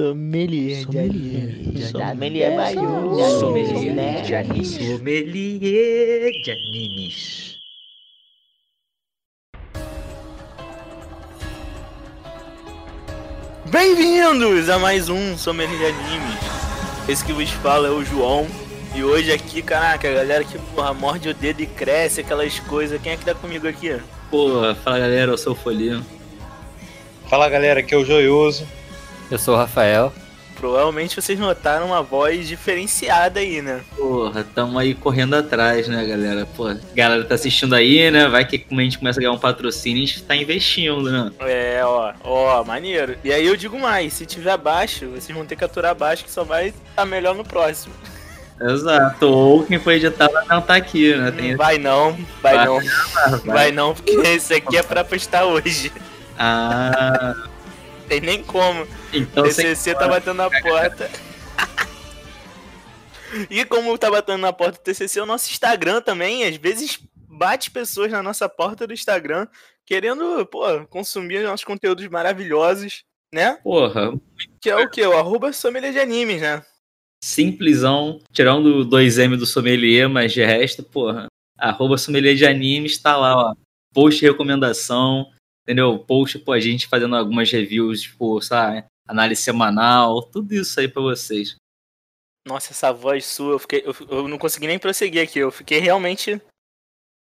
[0.00, 0.86] Sommelier.
[1.90, 3.38] Sommelier maior.
[3.38, 4.68] Sommelier de animes.
[4.70, 7.58] Sommelier de animes.
[13.66, 16.40] Bem-vindos a mais um Sommelier de Animes.
[17.06, 18.46] Esse que vos fala é o João.
[18.94, 22.98] E hoje aqui, caraca, a galera que porra, morde o dedo e cresce, aquelas coisas.
[23.02, 24.00] Quem é que tá comigo aqui?
[24.30, 26.02] Porra, fala galera, eu sou o Folhinho.
[27.28, 28.79] Fala galera, aqui é o Joioso.
[29.30, 30.12] Eu sou o Rafael.
[30.56, 33.80] Provavelmente vocês notaram uma voz diferenciada aí, né?
[33.96, 36.46] Porra, tamo aí correndo atrás, né, galera?
[36.54, 38.28] Pô, galera tá assistindo aí, né?
[38.28, 41.32] Vai que como a gente começa a ganhar um patrocínio, a gente tá investindo, né?
[41.40, 43.16] É, ó, ó, maneiro.
[43.24, 46.30] E aí eu digo mais, se tiver abaixo, vocês vão ter que aturar abaixo que
[46.30, 47.94] só vai estar tá melhor no próximo.
[48.60, 49.26] Exato.
[49.26, 51.30] Ou quem foi editado não tá aqui, né?
[51.30, 51.56] Tem...
[51.56, 52.74] Vai não, vai, vai não.
[52.74, 53.40] Vai.
[53.46, 55.90] vai não, porque esse aqui é pra postar hoje.
[56.38, 57.34] Ah.
[58.10, 58.88] Tem nem como.
[59.12, 61.08] Então, TCC tá batendo na porta.
[63.48, 67.70] e como tá batendo na porta do TCC, o nosso Instagram também, às vezes bate
[67.70, 69.46] pessoas na nossa porta do Instagram
[69.86, 73.60] querendo, pô, consumir nossos conteúdos maravilhosos, né?
[73.62, 74.12] Porra.
[74.60, 75.06] Que é o que?
[75.06, 76.64] O arroba sommelier de animes, né?
[77.22, 83.16] Simplesão, tirando o 2M do sommelier, mas de resto, porra, arroba sommelier de animes tá
[83.16, 83.54] lá, ó.
[83.94, 85.30] Post de recomendação,
[85.70, 85.98] entendeu?
[86.00, 88.84] Post, pô, a gente fazendo algumas reviews, tipo, sabe?
[89.06, 91.54] Análise semanal, tudo isso aí pra vocês.
[92.46, 95.38] Nossa, essa voz sua, eu, fiquei, eu, eu não consegui nem prosseguir aqui.
[95.38, 96.40] Eu fiquei realmente.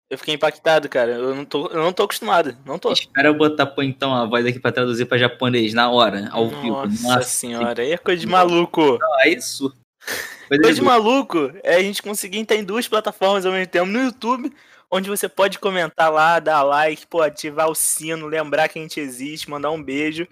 [0.10, 1.12] Eu fiquei impactado, cara.
[1.12, 2.58] Eu não tô, eu não tô acostumado.
[2.66, 2.92] Não tô.
[2.92, 6.46] Espera eu botar, pô, então, a voz aqui pra traduzir pra japonês na hora, ao
[6.46, 7.08] Nossa vivo.
[7.08, 8.98] Nossa senhora, aí é coisa de maluco.
[9.00, 9.74] Não, é isso.
[10.50, 13.86] Coisa, coisa de maluco é a gente conseguir estar em duas plataformas ao mesmo tempo.
[13.86, 14.54] No YouTube
[14.94, 19.00] onde você pode comentar lá, dar like, pô, ativar o sino, lembrar que a gente
[19.00, 20.28] existe, mandar um beijo.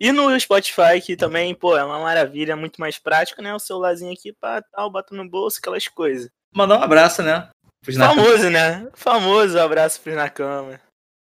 [0.00, 3.54] E no Spotify, que também, pô, é uma maravilha, é muito mais prático, né?
[3.54, 6.30] O celularzinho aqui, pá, tal, bota no bolso, aquelas coisas.
[6.50, 7.50] Mandar um abraço, né?
[7.84, 8.88] Famoso, né?
[8.94, 10.80] Famoso abraço pros na cama.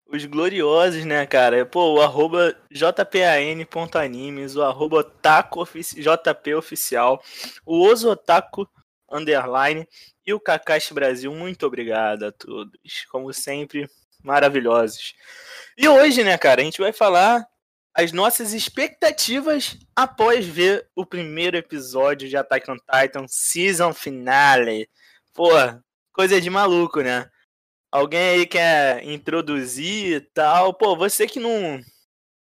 [0.06, 1.64] Os gloriosos, né, cara?
[1.64, 5.66] Pô, o arroba jpan.animes, o arroba otaku,
[5.97, 7.22] jp oficial,
[7.64, 8.69] o Ozotaku
[9.12, 9.86] underline
[10.26, 11.32] e o Kakashi Brasil.
[11.34, 12.72] Muito obrigado a todos.
[13.10, 13.88] Como sempre,
[14.22, 15.14] maravilhosos.
[15.76, 17.46] E hoje, né, cara, a gente vai falar
[17.94, 24.88] as nossas expectativas após ver o primeiro episódio de Attack on Titan Season Finale.
[25.34, 25.50] Pô,
[26.12, 27.28] coisa de maluco, né?
[27.90, 30.72] Alguém aí quer introduzir e tal?
[30.72, 31.80] Pô, você que não,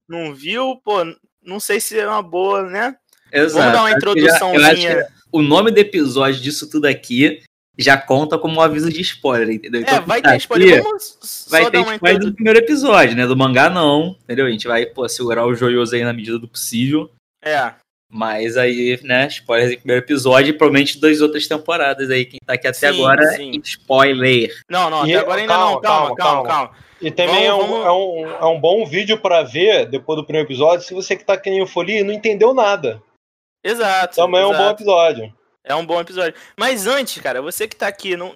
[0.07, 0.99] não viu, pô,
[1.43, 2.97] não sei se é uma boa, né?
[3.33, 3.59] Exato.
[3.59, 5.07] Vamos dar uma introduçãozinha.
[5.33, 7.43] o nome do episódio disso tudo aqui
[7.79, 9.81] já conta como um aviso de spoiler, entendeu?
[9.81, 10.83] Então, é, vai ter spoiler.
[10.83, 13.27] Vamos vai ter spoiler do primeiro episódio, né?
[13.27, 14.47] Do mangá não, entendeu?
[14.47, 17.11] A gente vai, pô, segurar o joioso aí na medida do possível.
[17.43, 17.73] É.
[18.13, 22.25] Mas aí, né, spoilers do primeiro episódio e provavelmente das outras temporadas aí.
[22.25, 23.53] Quem tá aqui até sim, agora, sim.
[23.65, 24.53] spoiler.
[24.69, 25.81] Não, não, até e, agora ainda calma, não.
[25.81, 26.49] Calma, calma, calma.
[26.49, 26.71] calma.
[27.01, 27.87] E também vamos, é, um, vamos...
[27.87, 31.25] é, um, é um bom vídeo para ver depois do primeiro episódio se você que
[31.25, 33.01] tá que nem o Folia e não entendeu nada.
[33.63, 34.17] Exato.
[34.17, 34.55] Também exato.
[34.55, 35.35] é um bom episódio.
[35.63, 36.35] É um bom episódio.
[36.59, 38.35] Mas antes, cara, você que tá aqui, não,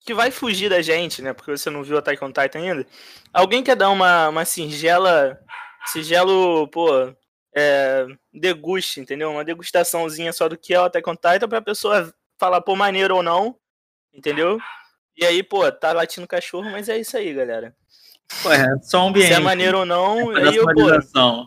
[0.00, 1.32] que vai fugir da gente, né?
[1.32, 2.86] Porque você não viu Attack on Titan ainda.
[3.32, 5.38] Alguém quer dar uma, uma singela.
[5.86, 7.14] Singelo, pô.
[7.54, 9.30] É, deguste, entendeu?
[9.30, 13.16] Uma degustaçãozinha só do que é o Attack on Titan pra pessoa falar, pô, maneiro
[13.16, 13.56] ou não.
[14.14, 14.58] Entendeu?
[15.16, 17.74] E aí, pô, tá latindo cachorro, mas é isso aí, galera.
[18.42, 19.28] Pô, é só um ambiente.
[19.28, 21.46] Se é maneiro ou não, é aí eu, pô.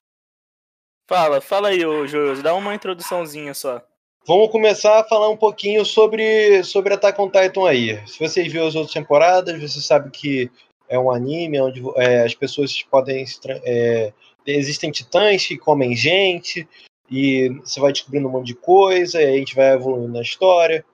[1.12, 3.82] Fala, fala aí, ô Josi, dá uma introduçãozinha só.
[4.26, 8.00] Vamos começar a falar um pouquinho sobre, sobre Attack on Titan aí.
[8.08, 10.50] Se vocês viram as outras temporadas, você sabe que
[10.88, 13.26] é um anime onde é, as pessoas podem.
[13.66, 14.14] É,
[14.48, 16.66] existem titãs que comem gente,
[17.12, 20.86] e você vai descobrindo um monte de coisa, e a gente vai evoluindo na história,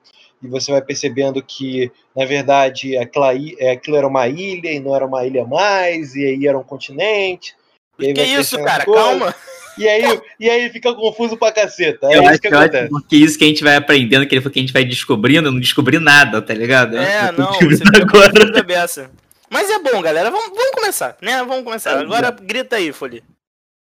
[0.41, 5.05] e você vai percebendo que, na verdade, é, aquilo era uma ilha e não era
[5.05, 7.55] uma ilha mais, e aí era um continente.
[7.97, 8.85] Que isso, cara?
[8.85, 9.01] Coisa.
[9.01, 9.35] Calma!
[9.77, 12.07] E aí, e aí fica confuso pra caceta.
[12.07, 12.89] É eu isso acho que acontece.
[12.89, 15.47] Porque isso que a gente vai aprendendo, que ele foi que a gente vai descobrindo,
[15.47, 16.97] eu não descobri nada, tá ligado?
[16.97, 18.63] É, não, você agora.
[18.63, 19.11] Beça.
[19.49, 20.31] Mas é bom, galera.
[20.31, 21.37] Vamos, vamos começar, né?
[21.43, 21.91] Vamos começar.
[21.91, 23.23] É, agora grita aí, Folie.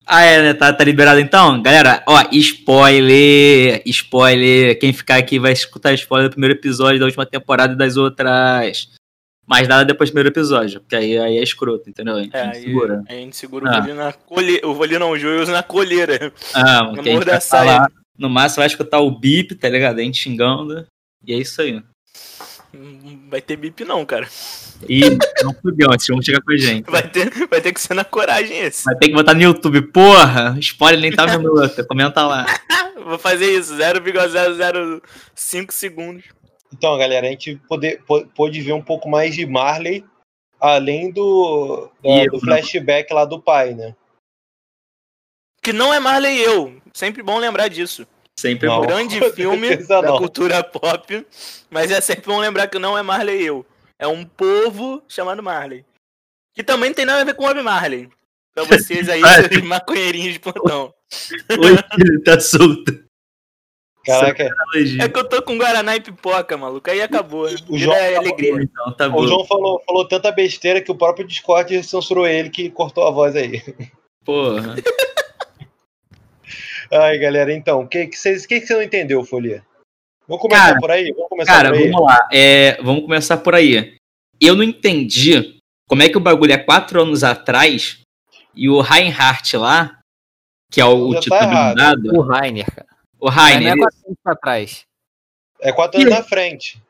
[0.05, 0.53] Ah, é, né?
[0.53, 1.61] Tá, tá liberado então?
[1.61, 3.81] Galera, ó, spoiler!
[3.85, 4.79] Spoiler!
[4.79, 8.89] Quem ficar aqui vai escutar spoiler do primeiro episódio da última temporada e das outras.
[9.49, 12.17] Mas nada depois do primeiro episódio, porque aí, aí é escroto, entendeu?
[12.17, 13.03] A gente, é, segura.
[13.09, 13.83] a gente segura ah.
[13.83, 14.67] o na colheira.
[14.67, 16.31] O Voli não, o Joelson na colheira.
[16.53, 17.87] Ah, no morro da saia.
[18.15, 19.97] No máximo vai escutar o bip, tá ligado?
[19.97, 20.85] A gente xingando.
[21.25, 21.81] E é isso aí.
[22.71, 24.27] Não vai ter bip não, cara.
[24.87, 26.89] Ih, não fudeu, vocês vão chegar com a gente.
[26.89, 28.85] Vai ter, vai ter que ser na coragem esse.
[28.85, 29.81] Vai ter que botar no YouTube.
[29.81, 31.83] Porra, spoiler nem tá vendo outra.
[31.83, 32.45] Comenta lá.
[33.03, 36.25] Vou fazer isso, 0,005 segundos.
[36.73, 38.03] Então, galera, a gente poder,
[38.35, 40.05] pôde ver um pouco mais de Marley,
[40.59, 42.39] além do, da- do né?
[42.39, 43.95] flashback lá do pai, né?
[45.61, 46.81] Que não é Marley e eu.
[46.93, 48.07] Sempre bom lembrar disso.
[48.39, 48.79] Sempre Não.
[48.81, 48.87] bom.
[48.87, 50.17] Grande filme da não.
[50.17, 51.25] cultura pop.
[51.69, 53.65] Mas é sempre bom lembrar que não é Marley e eu.
[53.97, 55.85] É um povo chamado Marley.
[56.55, 58.09] Que também não tem nada a ver com o Bob Marley.
[58.53, 59.21] Pra vocês aí,
[59.63, 60.93] maconheirinhos de plantão.
[61.49, 63.03] Ele tá solto.
[64.09, 65.03] Caraca, Analogia.
[65.03, 66.89] É que eu tô com Guaraná e pipoca, maluco.
[66.89, 67.45] Aí acabou.
[67.45, 68.61] O Vida João é tá alegria.
[68.63, 69.27] Então, tá o.
[69.27, 73.35] João falou, falou tanta besteira que o próprio Discord censurou ele que cortou a voz
[73.35, 73.61] aí.
[74.25, 74.75] Porra.
[76.91, 79.63] Ai, galera, então, o que, que, vocês- que, que você não entendeu, Folia?
[80.27, 81.11] Vamos começar Cara, por aí?
[81.13, 81.91] Vamos começar Cara, por aí?
[81.91, 82.27] vamos lá.
[82.31, 83.95] É, vamos começar por aí.
[84.41, 85.57] Eu não entendi
[85.87, 87.99] como é que o bagulho é quatro anos atrás
[88.55, 89.99] e o Reinhardt lá,
[90.71, 91.75] que é o, Já o titã tá errado.
[92.01, 92.88] blindado, O Rainer, cara.
[93.19, 93.73] O Não Rainer.
[93.73, 94.85] é quatro anos pra trás.
[95.61, 96.81] É quatro anos na frente.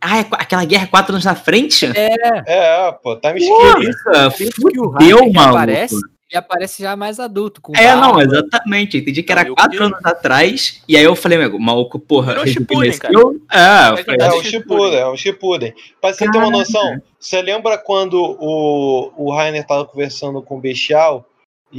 [0.00, 1.86] Ah, é qu- aquela guerra é quatro anos na frente?
[1.86, 3.54] É, pô, time skip.
[3.56, 5.56] Porra, Por isso que o fudeu, maluco.
[5.56, 7.60] aparece, ele aparece já mais adulto.
[7.62, 8.22] Com É, não, barba.
[8.24, 8.96] exatamente.
[8.96, 10.82] Eu entendi que era Não, quatro anos atrás.
[10.86, 13.40] E aí eu falei, meu, maluco, porra, Virou Shippuden, rejuvenesceu.
[13.50, 15.74] É, eu É falei, É Acho o Shippuden, é o Shippuden.
[16.00, 20.60] Pra você ter uma noção, você lembra quando o, o Rainer tava conversando com o
[20.60, 21.26] Bestial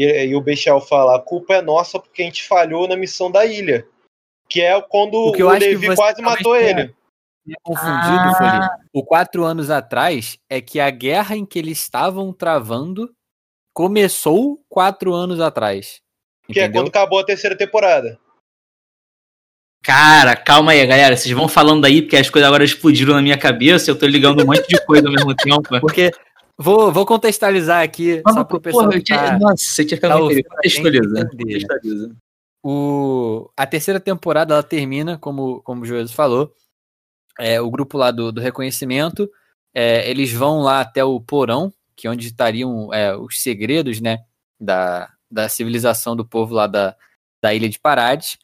[0.04, 3.32] e, e o Bestial fala, a culpa é nossa porque a gente falhou na missão
[3.32, 3.88] da ilha.
[4.50, 6.96] Que é quando O o, que eu acho que Levi quase matou tenha- ele.
[7.64, 8.70] Confundido, Folia.
[8.94, 13.10] O quatro anos atrás é que a guerra em que eles estavam travando
[13.74, 16.02] começou quatro anos atrás.
[16.52, 16.82] Que é Entendeu?
[16.84, 18.20] quando acabou a terceira temporada.
[19.84, 21.16] Cara, calma aí, galera.
[21.16, 23.90] Vocês vão falando aí, porque as coisas agora explodiram na minha cabeça.
[23.90, 25.62] Eu tô ligando um monte de coisa ao mesmo tempo.
[25.80, 26.12] Porque
[26.58, 30.18] vou, vou contextualizar aqui, só pro pessoal Porra, tá- Nossa, você tinha que tá.
[30.18, 31.28] Contextualiza.
[31.28, 32.16] Contextualiza.
[32.64, 36.54] o, a terceira temporada ela termina, como, como o Joelho falou.
[37.40, 39.30] É, o grupo lá do, do reconhecimento,
[39.74, 44.20] é, eles vão lá até o porão, que é onde estariam é, os segredos né,
[44.60, 46.96] da, da civilização do povo lá da,
[47.42, 48.40] da ilha de Parades,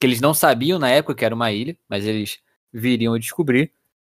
[0.00, 2.40] que eles não sabiam na época que era uma ilha, mas eles
[2.72, 3.72] viriam a descobrir.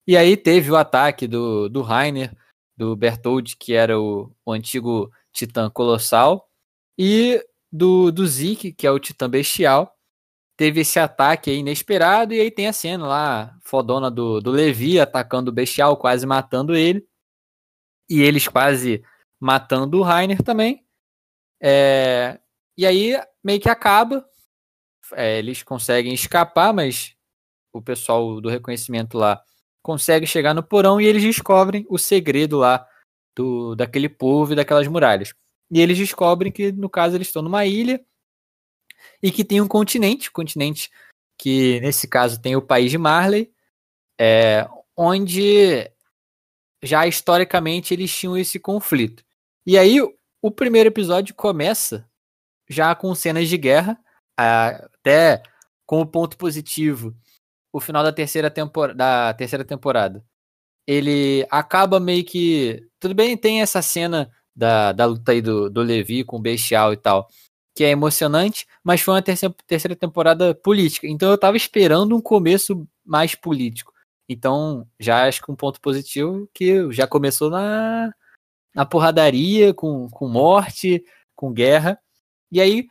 [0.07, 2.31] E aí teve o ataque do, do Rainer,
[2.75, 6.49] do Bertoldi, que era o, o antigo titã colossal,
[6.97, 8.25] e do, do
[8.77, 9.93] que é o Titã Bestial.
[10.57, 15.51] Teve esse ataque inesperado, e aí tem a cena lá, fodona do, do Levi atacando
[15.51, 17.05] o Bestial, quase matando ele.
[18.09, 19.03] E eles quase
[19.39, 20.85] matando o Rainer também.
[21.61, 22.39] É,
[22.77, 24.25] e aí meio que acaba.
[25.13, 27.15] É, eles conseguem escapar, mas
[27.73, 29.43] o pessoal do reconhecimento lá
[29.85, 32.87] consegue chegar no porão e eles descobrem o segredo lá
[33.35, 35.31] do, daquele povo e daquelas muralhas.
[35.69, 38.03] E eles descobrem que, no caso, eles estão numa ilha
[39.21, 40.89] e que tem um continente, continente
[41.37, 43.53] que, nesse caso, tem o país de Marley,
[44.19, 44.67] é,
[44.97, 45.87] onde
[46.81, 49.23] já historicamente eles tinham esse conflito.
[49.67, 50.01] E aí,
[50.41, 52.09] o primeiro episódio começa
[52.67, 53.99] já com cenas de guerra,
[54.35, 55.43] até
[55.85, 57.15] como ponto positivo,
[57.75, 60.23] o final da terceira, tempor da terceira temporada.
[60.87, 62.87] Ele acaba meio que.
[63.01, 66.93] Tudo bem, tem essa cena da, da luta aí do, do Levi com o Bestial
[66.93, 67.27] e tal,
[67.75, 71.05] que é emocionante, mas foi uma terceira, terceira temporada política.
[71.05, 73.91] Então eu tava esperando um começo mais político.
[74.29, 78.09] Então, já acho que um ponto positivo que já começou na,
[78.73, 81.03] na porradaria, com, com morte,
[81.35, 81.99] com guerra.
[82.49, 82.87] E aí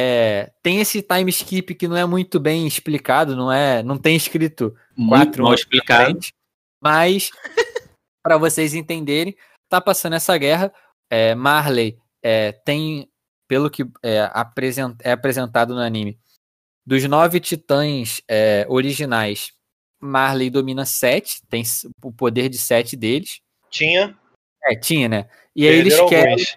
[0.00, 4.14] é, tem esse time skip que não é muito bem explicado, não é, não tem
[4.14, 6.04] escrito Muito quatro mal explicado.
[6.04, 6.32] frente,
[6.80, 7.30] mas
[8.22, 9.36] para vocês entenderem,
[9.68, 10.72] tá passando essa guerra.
[11.10, 13.10] é, Marley é, tem,
[13.48, 16.16] pelo que é, apresent, é apresentado no anime,
[16.86, 19.52] dos nove titãs é, originais,
[20.00, 21.64] Marley domina sete, tem
[22.04, 23.40] o poder de sete deles.
[23.68, 24.16] Tinha.
[24.62, 25.28] É, tinha, né?
[25.56, 26.56] E aí eles querem alguns.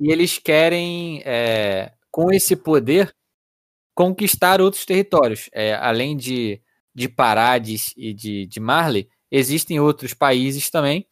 [0.00, 3.14] e eles querem, é, com esse poder,
[3.94, 5.48] conquistar outros territórios.
[5.52, 6.60] É, além de,
[6.92, 11.06] de Parades e de, de Marley, existem outros países também.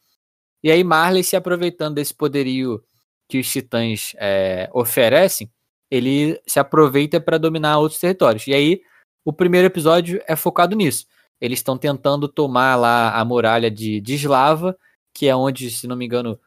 [0.61, 2.83] E aí Marley, se aproveitando desse poderio
[3.29, 5.49] que os titãs é, oferecem,
[5.89, 8.45] ele se aproveita para dominar outros territórios.
[8.45, 8.81] E aí
[9.23, 11.05] o primeiro episódio é focado nisso.
[11.39, 14.77] Eles estão tentando tomar lá a muralha de, de Slava,
[15.13, 16.37] que é onde, se não me engano,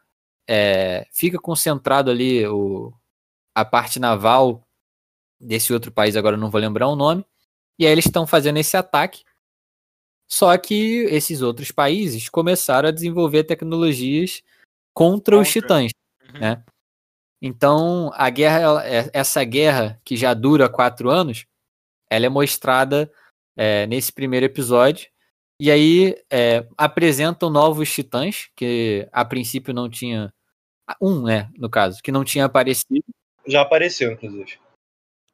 [0.46, 2.92] é, fica concentrado ali o,
[3.54, 4.62] a parte naval
[5.40, 7.24] desse outro país, agora não vou lembrar o nome.
[7.78, 9.24] E aí eles estão fazendo esse ataque.
[10.28, 14.42] Só que esses outros países começaram a desenvolver tecnologias
[14.94, 15.60] contra, os Contra.
[15.60, 15.92] titãs,
[16.34, 16.40] Uhum.
[16.40, 16.64] né?
[17.42, 21.46] Então, a guerra, é- essa guerra que já dura quatro anos,
[22.10, 23.10] ela é mostrada
[23.56, 25.10] é, nesse primeiro episódio.
[25.58, 30.32] E aí é, apresentam novos titãs, que a princípio não tinha.
[31.00, 33.04] Um, né, no caso, que não tinha aparecido.
[33.46, 34.58] Já apareceu, inclusive.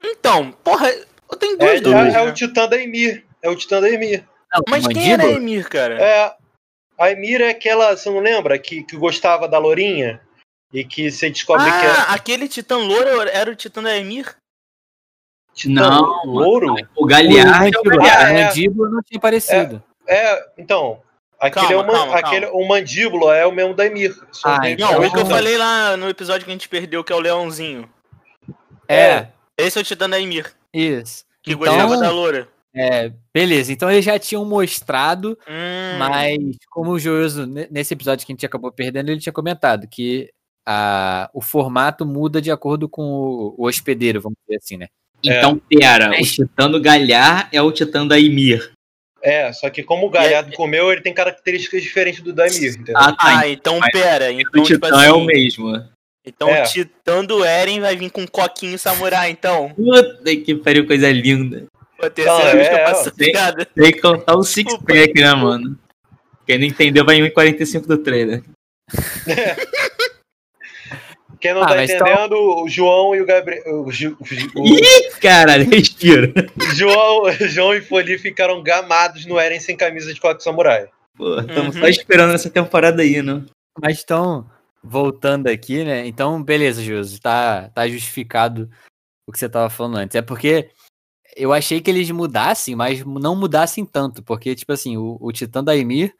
[0.02, 2.14] Então, porra, eu tenho É, duas é- dúvidas.
[2.14, 2.30] é né?
[2.30, 3.24] o Titã da Emir.
[3.42, 4.24] É o Titã da Emir.
[4.52, 5.42] Não, Mas o quem era a Mandíbula?
[5.50, 6.02] Emir, cara?
[6.02, 6.36] É,
[6.98, 8.58] a Emir é aquela, você não lembra?
[8.58, 10.20] Que, que gostava da Lourinha?
[10.72, 14.36] E que você descobre que é ah, aquele titã louro era o titã da Emir?
[15.54, 16.74] Titã Não, louro?
[16.96, 18.02] O O Galhardo é o Mandíbula.
[18.12, 18.44] Ah, o é.
[18.46, 19.82] Mandíbula não tinha aparecido.
[20.06, 21.02] É, então.
[21.38, 24.16] Aquele Calma, é o, man- calma, aquele, o mandíbula é o mesmo da Emir.
[24.42, 25.30] Ah, então Não, é o que eu não.
[25.30, 27.90] falei lá no episódio que a gente perdeu, que é o leãozinho.
[28.88, 29.28] É,
[29.58, 31.24] Esse é o titã da Emir, isso.
[31.42, 32.48] que Então, gostava da loura.
[32.74, 36.36] é, beleza, então eles já tinham mostrado, Hum, mas
[36.70, 40.28] como o Joioso, ne- nesse episódio que a gente acabou perdendo, ele tinha comentado que
[40.68, 44.88] a, o formato muda de acordo com o, o hospedeiro, vamos dizer assim, né?
[45.24, 48.72] Então, pera, o Titã do Galhar é o Titã da Ymir.
[49.22, 52.94] É, só que como o Galhardo comeu, ele tem características diferentes do da Emir, entendeu?
[52.96, 53.38] Ah, tá.
[53.40, 54.26] Ah, então pera.
[54.26, 55.88] o Então, tipo Titã é o assim, mesmo.
[56.26, 56.62] Então É.
[56.62, 59.70] o titã do Eren vai vir com um coquinho samurai, então.
[59.74, 61.66] Puta que pariu, coisa linda.
[62.14, 63.32] Terceira Não, vez que eu é, essa tem-.
[63.74, 65.78] Tem que contar o six pack, né, mano?
[66.46, 68.42] Quem não entendeu vai em 1,45 do trailer.
[71.40, 73.82] Quem não Ah, tá mas entendendo, o João e o Gabriel.
[73.84, 76.32] O, Ju- o- Ih, caralho, respira.
[76.74, 80.88] João, João e Foli ficaram gamados no Eren sem camisa de coque samurai.
[81.16, 81.82] Pô, estamos Uhum.
[81.82, 83.42] só esperando essa temporada aí, né?
[83.80, 84.46] Mas então,
[84.88, 86.06] voltando aqui, né?
[86.06, 88.70] Então, beleza, Josi, tá, tá justificado
[89.26, 90.14] o que você tava falando antes.
[90.14, 90.70] É porque
[91.36, 95.62] eu achei que eles mudassem, mas não mudassem tanto, porque, tipo assim, o, o Titã
[95.62, 96.14] da Emir,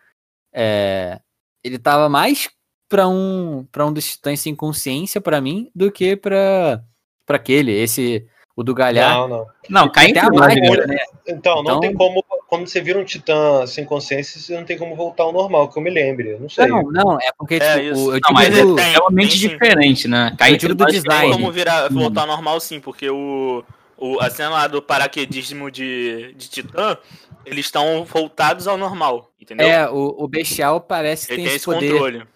[0.52, 1.20] é,
[1.64, 2.48] ele tava mais
[2.88, 6.84] pra um, pra um dos Titãs sem consciência, pra mim, do que pra,
[7.24, 9.14] pra aquele, esse, o do Galhar.
[9.14, 9.46] Não, não.
[9.68, 10.86] Não, cai Até a né?
[10.86, 10.96] né?
[11.26, 12.24] Então, não Então- tem como.
[12.48, 15.76] Quando você vira um titã sem consciência, você não tem como voltar ao normal, que
[15.78, 16.30] eu me lembre.
[16.32, 16.66] Eu não sei.
[16.68, 18.12] Não, não, é porque, É, tipo, isso.
[18.14, 19.48] eu Não, mas digo, é- é realmente tem sim.
[19.48, 20.34] diferente, né?
[20.38, 21.22] Cai Eu digo do design.
[21.22, 21.94] Tem como virar, Hum.
[21.98, 23.64] voltar ao normal sim, porque o,
[23.96, 26.96] o, a cena lá do paraquedismo de, de Titã,
[27.44, 29.66] eles estão voltados ao normal, entendeu?
[29.66, 32.18] é, o, o Bestial parece que Ele tem tem esse poder controle.
[32.18, 32.26] de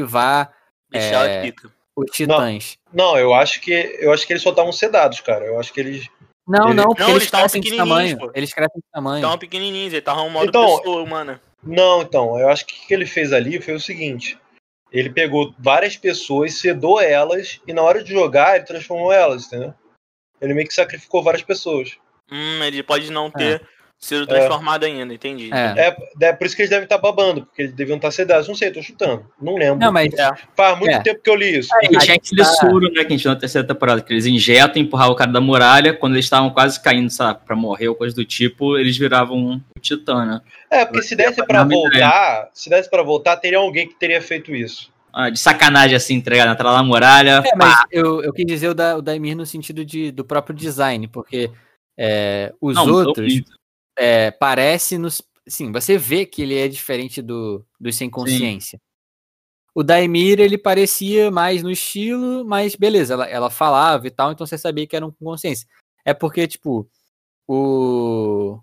[0.00, 0.52] ativar
[0.90, 1.42] Deixar É, é...
[1.42, 1.70] pica.
[1.96, 2.78] os Titãs.
[2.92, 5.44] Não, eu acho que eu acho que eles só estavam sedados, cara.
[5.44, 6.08] Eu acho que eles.
[6.46, 8.18] Não, Ele- não, porque Não, eles eles crescem de tamanho.
[8.18, 8.32] pô.
[8.34, 9.18] Eles crescem de tamanho.
[9.18, 11.40] Estavam pequenininhos, ele tava um modo Então- pessoa humana.
[11.62, 14.36] Não, então, eu acho que o que ele fez ali foi o seguinte:
[14.90, 19.72] ele pegou várias pessoas, sedou elas, e na hora de jogar, ele transformou elas, entendeu?
[20.40, 21.96] Ele meio que sacrificou várias pessoas.
[22.30, 23.64] Hum, ele pode não ter
[24.02, 25.48] sido transformado ainda, entendi.
[25.52, 25.88] É.
[25.88, 28.48] É, é por isso que eles devem estar babando, porque eles deviam estar sedados.
[28.48, 29.24] Não sei, tô chutando.
[29.40, 29.78] Não lembro.
[29.78, 30.32] Não, mas É.
[30.56, 31.00] Faz muito é.
[31.00, 31.70] tempo que eu li isso.
[31.82, 32.48] E tinha Aí aquele tá.
[32.48, 35.30] soro, né, que a gente viu na terceira temporada, que eles injetam, empurravam o cara
[35.30, 38.98] da muralha, quando eles estavam quase caindo, sabe, pra morrer ou coisa do tipo, eles
[38.98, 40.40] viravam um titã, né?
[40.68, 44.54] É, porque se desse pra voltar, se desse pra voltar, teria alguém que teria feito
[44.54, 44.90] isso.
[45.12, 48.68] Ah, de sacanagem, assim, entregar na tela da muralha, É, mas eu, eu quis dizer
[48.68, 51.50] o da, o da Emir no sentido de, do próprio design, porque
[51.96, 53.42] é, os não, outros.
[53.96, 55.22] É, parece nos.
[55.46, 58.80] Sim, você vê que ele é diferente do, dos sem consciência.
[59.74, 64.30] O da Emir, ele parecia mais no estilo, mas beleza, ela, ela falava e tal,
[64.30, 65.66] então você sabia que eram com consciência.
[66.04, 66.88] É porque, tipo,
[67.48, 68.58] o.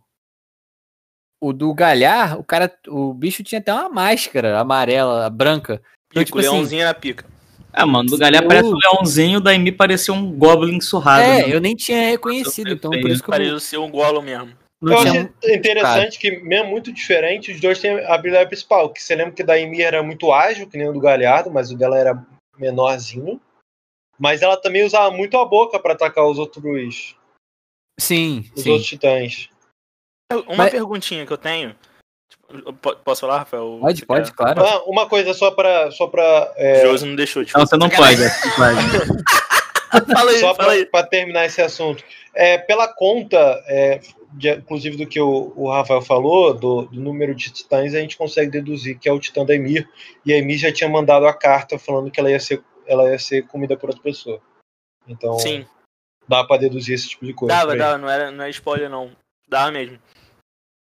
[1.41, 2.71] O do Galhar, o cara.
[2.87, 5.81] O bicho tinha até uma máscara amarela, branca.
[6.11, 7.25] Então, Pico, tipo assim, leãozinho era pica.
[7.71, 11.23] Ah, mano, do Galhar o- parece um leãozinho, da Amy parecia um Goblin surrado.
[11.23, 11.55] É, né?
[11.55, 14.53] eu nem tinha reconhecido, então por isso que eu Pareceu ser um Gollum mesmo.
[14.81, 15.33] Não eu tinha.
[15.43, 18.91] achei interessante que, mesmo muito diferente, os dois têm a habilidade principal.
[18.91, 21.71] Que você lembra que da Amy era muito ágil, que nem o do Galhardo, mas
[21.71, 22.25] o dela era
[22.57, 23.39] menorzinho.
[24.17, 27.15] Mas ela também usava muito a boca pra atacar os outros,
[27.99, 28.69] Sim, os sim.
[28.71, 29.49] outros titãs.
[30.47, 31.75] Uma Mas- perguntinha que eu tenho.
[32.29, 33.79] Tipo, Posso falar, Rafael?
[33.81, 34.35] Pode, pode, quer?
[34.35, 34.63] claro.
[34.63, 35.89] Ah, uma coisa só pra.
[35.91, 37.43] Só pra, O é, Josi não deixou.
[37.43, 38.21] Tipo, Não, você não pode,
[38.55, 39.29] pode.
[40.13, 40.85] Fala aí, só fala aí.
[40.85, 42.03] para terminar esse assunto.
[42.35, 43.99] É, pela conta, é,
[44.33, 48.17] de- inclusive do que o, o Rafael falou, do, do número de titãs, a gente
[48.17, 49.87] consegue deduzir que é o titã da Emir.
[50.25, 53.19] E a Emir já tinha mandado a carta falando que ela ia ser, ela ia
[53.19, 54.41] ser comida por outra pessoa.
[55.07, 55.65] Então Sim,
[56.27, 57.55] dá pra deduzir esse tipo de coisa.
[57.55, 57.97] dava, dava.
[57.97, 59.11] Não, era, não é spoiler, não.
[59.47, 59.97] Dava mesmo.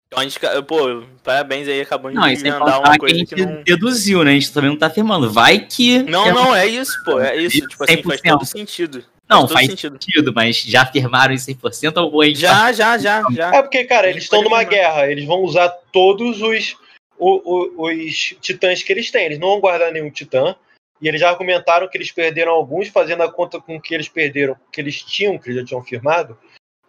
[0.07, 0.39] Então a gente.
[0.67, 3.63] Pô, parabéns aí, acabou de Não, emendar contar uma que a coisa gente que não.
[3.63, 4.31] deduziu, né?
[4.31, 5.31] A gente também não tá afirmando.
[5.31, 6.03] Vai que.
[6.03, 7.19] Não, não, é isso, pô.
[7.19, 7.67] É isso.
[7.67, 8.29] Tipo assim, faz 100%.
[8.29, 9.03] todo sentido.
[9.29, 9.93] Não, faz sentido.
[10.01, 13.55] sentido, mas já afirmaram em 100% ou Já, já, já, já.
[13.55, 16.75] É porque, cara, eles Eles estão numa guerra, eles vão usar todos os,
[17.17, 17.41] o-
[17.79, 19.25] o- os titãs que eles têm.
[19.25, 20.55] Eles não vão guardar nenhum titã.
[21.01, 24.55] E eles já argumentaram que eles perderam alguns, fazendo a conta com que eles perderam,
[24.71, 26.37] que eles tinham, que eles já tinham firmado.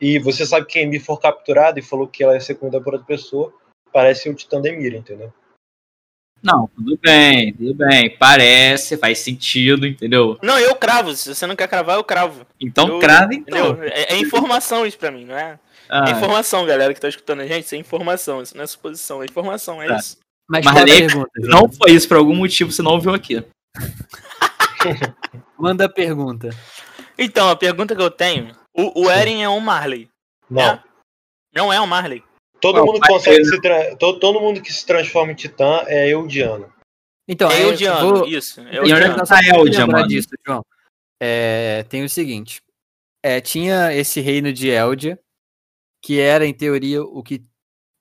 [0.00, 2.80] e você sabe que a Emi for capturada e falou que ela ia ser comida
[2.80, 3.54] por outra pessoa,
[3.92, 5.32] parece o Titã Demir, entendeu?
[6.44, 8.14] Não, tudo bem, tudo bem.
[8.18, 10.38] Parece, faz sentido, entendeu?
[10.42, 11.14] Não, eu cravo.
[11.16, 12.46] Se você não quer cravar, eu cravo.
[12.60, 13.70] Então Eu- crava então.
[13.70, 13.82] Entendeu?
[13.84, 15.58] É, é informação isso pra mim, não é?
[15.88, 17.64] Ah, É informação, galera que tá escutando a gente.
[17.64, 18.42] Isso é informação.
[18.42, 19.82] Isso não é suposição, é informação.
[19.82, 19.96] É Tá.
[19.96, 20.18] isso.
[20.48, 23.42] Mas, Mas não foi isso por algum motivo, você não ouviu aqui.
[25.58, 26.50] Manda a pergunta.
[27.18, 30.08] Então, a pergunta que eu tenho: o, o Eren é um Marley.
[30.50, 30.62] Não.
[30.62, 30.82] É.
[31.54, 32.22] Não é um Marley.
[32.60, 35.82] Todo Não, mundo consegue ele- se tra- todo, todo mundo que se transforma em Titã
[35.86, 36.72] é Eldiano.
[37.28, 38.60] Então, é eu Eldiano, vou- isso.
[38.60, 39.14] É E onde é Eldiano.
[39.22, 40.08] que tá a Eldia, mano?
[40.08, 40.64] disso, João.
[41.22, 42.60] É, tem o seguinte:
[43.22, 45.18] é, tinha esse reino de Eldia,
[46.02, 47.42] que era, em teoria, o que.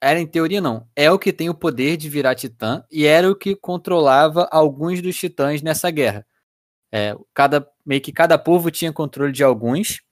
[0.02, 0.86] Era em teoria, não.
[0.98, 5.02] É o que tem o poder de virar titã e era o que controlava alguns
[5.02, 6.28] dos titãs nessa guerra.
[6.94, 10.03] É, cada, meio que cada povo tinha controle de alguns.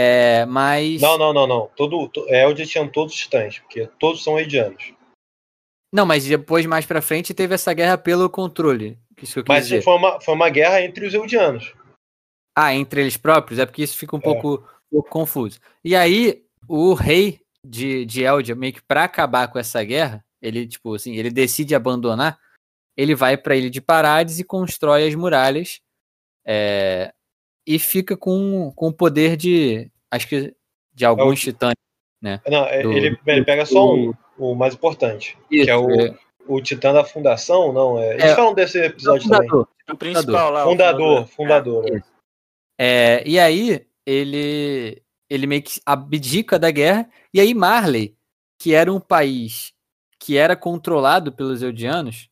[0.00, 1.00] É, mas.
[1.00, 1.70] Não, não, não, não.
[1.74, 4.92] Todo, to, Eldia tinha todos os titãs, porque todos são Eldianos.
[5.92, 8.96] Não, mas depois, mais pra frente, teve essa guerra pelo controle.
[9.20, 9.82] Isso Mas dizer.
[9.82, 11.74] foi uma, foi uma guerra entre os Eldianos.
[12.56, 13.58] Ah, entre eles próprios?
[13.58, 15.58] É porque isso fica um pouco, um pouco confuso.
[15.84, 20.68] E aí, o rei de, de Eldia, meio que pra acabar com essa guerra, ele,
[20.68, 22.38] tipo assim, ele decide abandonar,
[22.96, 25.80] ele vai pra ilha de Parades e constrói as muralhas
[26.46, 27.12] é,
[27.68, 30.54] e fica com, com o poder de, acho que,
[30.94, 31.74] de alguns titãs.
[32.22, 35.36] Não, é- Do- ele, ele pega só um, o mais importante.
[35.50, 38.14] Isso, é o- é, O Titã da Fundação, não, é.
[38.14, 39.48] Eles É, falam desse episódio também.
[39.50, 39.68] fundador.
[39.90, 40.64] O principal lá.
[40.66, 41.94] o Fundador, fundador.
[41.94, 42.10] Isso.
[42.80, 47.06] É, e aí, ele, ele meio que abdica da guerra.
[47.34, 48.16] E aí, Marley,
[48.58, 49.74] que era um país
[50.18, 52.30] que era controlado pelos Eldianos,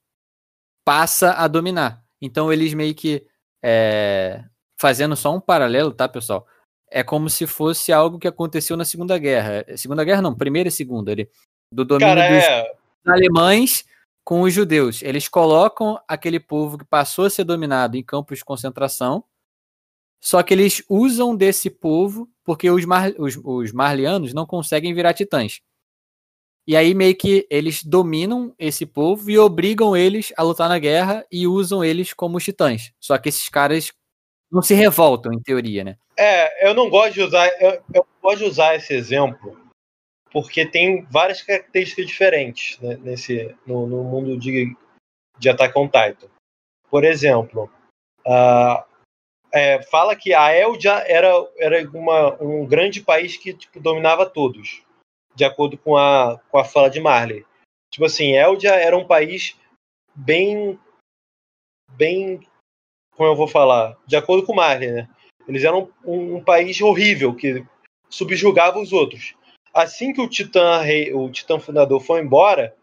[0.84, 2.02] passa a dominar.
[2.20, 3.26] Então, eles meio que.
[3.62, 4.42] é,
[4.78, 6.46] fazendo só um paralelo, tá, pessoal?
[6.88, 9.64] É como se fosse algo que aconteceu na Segunda Guerra.
[9.76, 11.10] Segunda Guerra, não, Primeira e Segunda.
[11.12, 11.28] Ele,
[11.72, 12.72] do domínio Cara, dos é.
[13.06, 13.84] alemães
[14.24, 15.02] com os judeus.
[15.02, 19.24] Eles colocam aquele povo que passou a ser dominado em campos de concentração,
[20.20, 25.12] só que eles usam desse povo porque os, mar, os, os marlianos não conseguem virar
[25.12, 25.60] titãs.
[26.66, 31.24] E aí meio que eles dominam esse povo e obrigam eles a lutar na guerra
[31.30, 32.92] e usam eles como titãs.
[32.98, 33.92] Só que esses caras
[34.50, 35.96] não se revoltam, em teoria, né?
[36.18, 39.66] É, eu não gosto de usar, eu, eu gosto de usar esse exemplo
[40.36, 44.76] porque tem várias características diferentes né, nesse no, no mundo de,
[45.38, 46.28] de Attack on Titan.
[46.90, 47.70] Por exemplo,
[48.26, 48.84] ah,
[49.50, 54.82] é, fala que a Eldia era, era uma, um grande país que tipo, dominava todos,
[55.34, 57.46] de acordo com a, com a fala de Marley.
[57.90, 59.56] Tipo assim, Eldia era um país
[60.14, 60.78] bem
[61.92, 62.46] bem
[63.16, 65.08] como eu vou falar, de acordo com Marley, né?
[65.48, 67.64] Eles eram um, um país horrível que
[68.08, 69.34] subjugava os outros.
[69.72, 72.74] Assim que o Titã rei, o Titã fundador foi embora,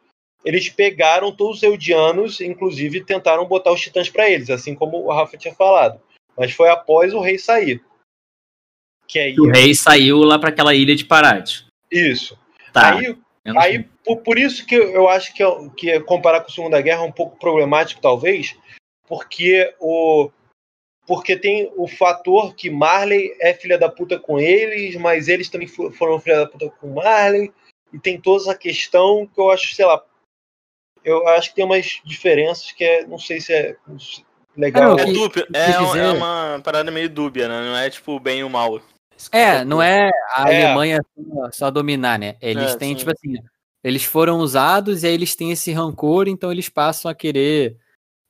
[0.46, 5.12] eles pegaram todos os Eldianos, inclusive tentaram botar os Titãs para eles, assim como o
[5.12, 6.00] Rafa tinha falado.
[6.38, 7.84] Mas foi após o rei sair.
[9.08, 11.66] Que aí O rei saiu lá pra aquela ilha de Parade.
[11.92, 12.38] isso.
[12.72, 12.96] Tá.
[12.98, 13.16] Aí
[13.58, 17.02] Aí, por, por isso que eu acho que, é- que comparar com a Segunda Guerra
[17.04, 18.56] é um pouco problemático, talvez,
[19.08, 20.30] porque o
[21.06, 25.68] porque tem o fator que Marley é filha da puta com eles, mas eles também
[25.68, 27.52] fo- foram filha da puta com Marley,
[27.92, 30.02] e tem toda essa questão que eu acho, sei lá,
[31.04, 33.76] eu acho que tem umas diferenças que é, não sei se é
[34.56, 34.98] legal.
[34.98, 37.62] É, dúbio, é, dizer- é uma parada meio dúbia, né?
[37.62, 38.82] Não é tipo o bem e o mal.
[39.32, 40.64] É, não é a É.
[40.64, 42.38] Alemanha só, só dominar, né?
[42.42, 42.96] Eles É, têm, sim.
[42.96, 43.36] tipo assim,
[43.84, 47.78] eles foram usados e aí eles têm esse rancor, então eles passam a querer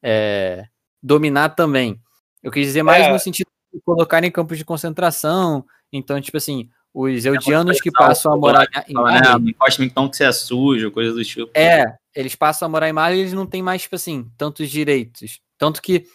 [0.04, 0.68] é,
[1.02, 2.00] dominar também.
[2.44, 3.12] Eu quis dizer mais É.
[3.12, 5.66] no sentido de colocar em campos de concentração.
[5.92, 9.02] Então, tipo assim, os eldianos que expressão passam a morar em né?
[9.02, 11.50] Marley, Não então que você é sujo, coisa do tipo.
[11.56, 14.70] é, eles passam a morar em Marley e eles não têm mais, tipo assim, tantos
[14.70, 15.39] direitos.
[15.58, 16.06] Tanto que,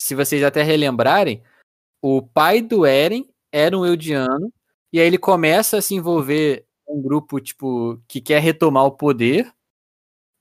[0.00, 1.42] se vocês até relembrarem,
[2.02, 4.52] o pai do Eren era um Eldiano,
[4.92, 9.52] e aí ele começa a se envolver um grupo, tipo, que quer retomar o poder,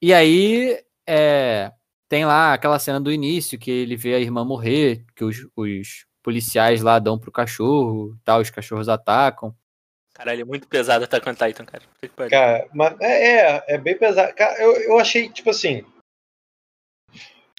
[0.01, 1.71] e aí é,
[2.09, 6.05] tem lá aquela cena do início, que ele vê a irmã morrer, que os, os
[6.21, 9.53] policiais lá dão pro cachorro, tal, os cachorros atacam.
[10.13, 11.83] Caralho, é muito pesado Attack on Titan, cara.
[12.29, 14.31] Cara, mas é, é, é bem pesado.
[14.35, 15.83] Cara, eu, eu achei, tipo assim,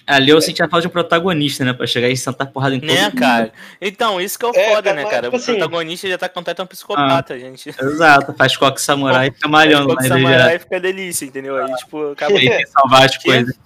[0.07, 1.73] Ali eu senti a falta de um protagonista, né?
[1.73, 3.17] Pra chegar e sentar porrada em todo Né, mundo.
[3.19, 3.51] cara?
[3.81, 5.23] Então, isso que é o É, foda, cara, né, mas, cara?
[5.23, 7.69] tipo o assim- protagonista Attack on Titan é um psicopata, gente.
[7.69, 10.61] Exato, faz coque samurai e fica malhando quando ilha samurai direto.
[10.61, 11.57] fica delícia, entendeu?
[11.57, 12.33] Aí, tipo, acaba.
[12.33, 13.59] E tem que salvar as coisas.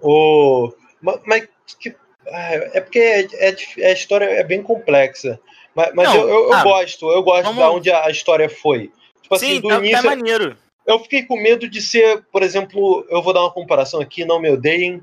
[0.00, 1.48] O, ma- mas
[1.78, 1.94] que-
[2.28, 3.28] ah, é porque é,
[3.78, 5.38] é a história é bem complexa.
[5.74, 8.48] Mas, mas Não, eu, eu, eu ah, gosto, eu gosto vamos- da onde a, história
[8.48, 8.92] foi.
[9.22, 9.96] Tipo assim, Sim, do tá, início.
[9.96, 10.56] tá maneiro.
[10.84, 14.40] Eu fiquei com medo de ser, por exemplo, eu vou dar uma comparação aqui, não
[14.40, 15.02] me odeiem,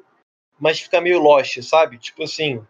[0.60, 1.98] mas ficar meio Lost, sabe?
[1.98, 2.62] Tipo assim,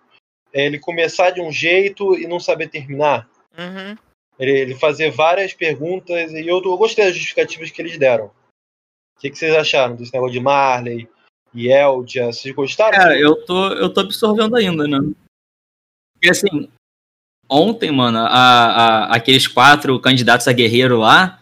[0.53, 3.27] é, ele começar de um jeito e não saber terminar.
[3.57, 3.97] Uhum.
[4.39, 8.31] Ele, ele fazer várias perguntas e eu, eu gostei das justificativas que eles deram.
[9.19, 11.09] O que, que vocês acharam desse negócio de Marley
[11.53, 12.27] e Eldia?
[12.27, 12.97] Vocês gostaram?
[12.97, 14.97] Cara, eu tô, eu tô absorvendo ainda, né?
[16.15, 16.69] Porque assim,
[17.49, 21.39] ontem, mano, a, a- aqueles quatro candidatos a guerreiro lá,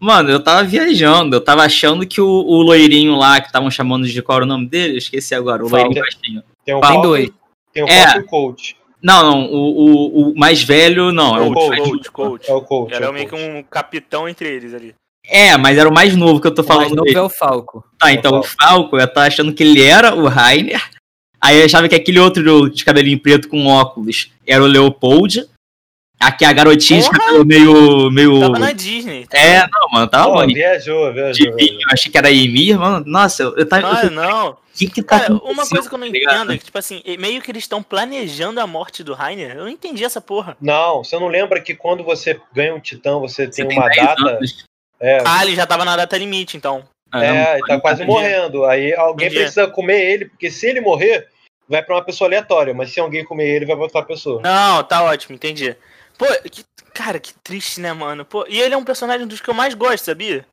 [0.00, 4.08] mano, eu tava viajando, eu tava achando que o, o loirinho lá, que estavam chamando
[4.08, 4.94] de qual era o nome dele?
[4.94, 5.84] Eu esqueci agora, o Falta.
[5.86, 6.42] loirinho baixinho.
[6.64, 7.30] Tem um Tem Falcon- dois.
[7.72, 8.16] Tem o É.
[8.18, 8.76] E Coach.
[9.00, 12.50] Não, não, o, o, o mais velho, não, é o Coach, mais- coach, coach.
[12.50, 12.92] É o Coach.
[12.92, 14.92] é Era o meio que um capitão entre eles ali.
[15.28, 16.90] É, mas era o mais novo que eu tô O mais falando.
[16.96, 17.18] novo dele.
[17.18, 17.84] é o Falco.
[17.98, 20.82] Tá, então o Falco, eu tava achando que ele era o Rainer.
[21.40, 25.46] Aí eu achava que aquele outro de cabelinho preto com óculos era o Leopold.
[26.18, 27.18] Aqui a garotinha de Porra!
[27.18, 28.10] cabelo meio.
[28.10, 28.40] meio...
[28.40, 29.26] Tava na Disney.
[29.30, 30.54] É, não, mano, tava Pô, longe.
[30.54, 31.56] viajou, viajou.
[31.56, 33.04] De eu achei que era Emir, mano.
[33.06, 33.98] Nossa, eu, eu tava.
[34.00, 34.50] Ah, eu- não.
[34.52, 36.36] O que que tá Cara, uma coisa que eu não tá ligado?
[36.36, 39.52] entendo é que, tipo assim, meio que eles estão planejando a morte do Rainer.
[39.56, 40.56] Eu não entendi essa porra.
[40.60, 43.88] Não, você não lembra que quando você ganha um titã, você Você tem tem uma
[43.88, 44.22] 10 data.
[44.30, 44.64] anos.
[45.00, 46.88] É, Ah, ele já tava na data limite, então.
[47.14, 48.64] É, ele tá quase morrendo.
[48.64, 49.40] Aí alguém Entendi.
[49.42, 51.28] precisa comer ele, porque se ele morrer,
[51.68, 52.74] vai pra uma pessoa aleatória.
[52.74, 54.40] Mas se alguém comer ele, vai pra outra pessoa.
[54.42, 55.76] Não, tá ótimo, entendi.
[56.18, 58.24] Pô, que- cara, que triste, né, mano?
[58.24, 60.46] Pô, e ele é um personagem dos que eu mais gosto, sabia?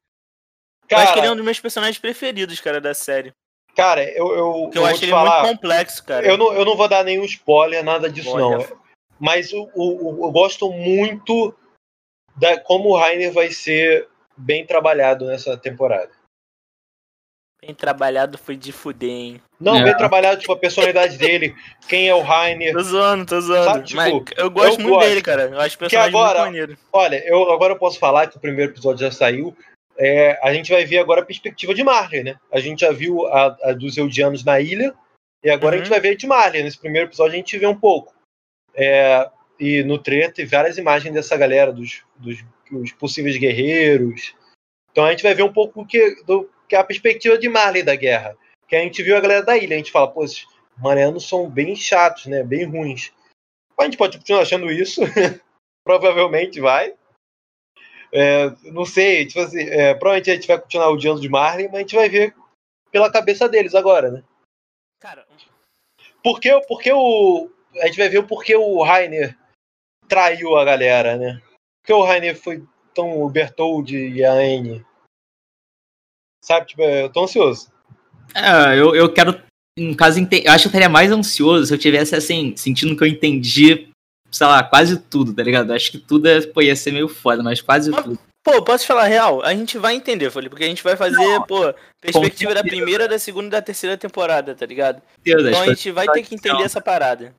[0.89, 3.31] eu acho que ele é um Cara, dos meus personagens preferidos, cara, da série.
[3.75, 5.41] cara, eu, eu, Porque eu eu, acho ele falar.
[5.43, 6.27] muito complexo, cara.
[6.27, 8.57] Eu não, eu não vou dar nenhum spoiler, nada disso, Olha.
[8.67, 8.77] não.
[9.19, 11.55] Mas o, o- o- eu gosto muito
[12.35, 16.11] da como o Rainer vai ser bem trabalhado nessa temporada.
[17.65, 19.41] Bem trabalhado foi de fuder, hein?
[19.57, 19.83] Não, É.
[19.85, 21.55] bem trabalhado, tipo, a personalidade dele,
[21.87, 22.73] quem é o Rainer.
[22.73, 23.63] Tô zoando, tô zoando.
[23.65, 25.07] Sabe, tipo, Mas eu gosto eu muito gosto.
[25.07, 25.43] dele, cara.
[25.43, 26.77] Eu acho personagem agora-.
[26.91, 29.55] Olha, eu agora eu posso falar que o primeiro episódio já saiu.
[29.97, 32.35] É, a gente vai ver agora a perspectiva de Marley, né?
[32.51, 34.93] A gente já viu a, a dos Eldianos na ilha,
[35.41, 35.85] e agora a Uhum.
[35.85, 36.63] gente vai ver a de Marley.
[36.63, 38.13] Nesse primeiro episódio a gente vê um pouco.
[38.75, 42.43] É, e no trailer tem várias imagens dessa galera, dos, dos,
[42.79, 44.35] dos possíveis guerreiros.
[44.91, 47.83] Então a gente vai ver um pouco que, do, que é a perspectiva de Marley
[47.83, 48.37] da guerra.
[48.67, 49.75] Que a gente viu a galera da ilha.
[49.75, 50.45] A gente fala, pô, esses
[50.77, 52.43] marianos são bem chatos, né?
[52.43, 53.11] Bem ruins.
[53.79, 55.01] A gente pode continuar achando isso.
[55.83, 56.93] Provavelmente vai.
[58.15, 61.75] É, não sei, tipo assim, é, provavelmente a gente vai continuar odiando de Marley, mas
[61.75, 62.35] a gente vai ver
[62.91, 64.23] pela cabeça deles agora, né?
[64.99, 65.25] Cara,
[66.23, 67.49] Por que, por que o.
[67.81, 69.35] A gente vai ver o porquê o Rainer
[70.07, 71.41] traiu a galera, né?
[71.83, 72.63] Por que o Rainer foi
[72.95, 74.85] tão o Bertold e a Anne?
[76.41, 77.69] Sabe, tipo, eu tô ansioso.
[78.33, 79.41] É, eu, eu quero,
[79.77, 83.03] no caso, eu acho que eu estaria mais ansioso se eu tivesse, assim, sentindo que
[83.03, 83.89] eu entendi,
[84.31, 85.73] sei lá, quase tudo, tá ligado?
[85.73, 88.19] Acho que tudo é, pô, ia ser meio foda, mas quase Mas- tudo.
[88.41, 89.41] pô, posso te falar a real?
[89.43, 93.19] A gente vai entender, Folha, porque a gente vai fazer, pô, perspectiva da primeira, da
[93.19, 95.01] segunda e da terceira temporada, tá ligado?
[95.21, 97.35] Deus, Então a gente vai ter que entender essa parada.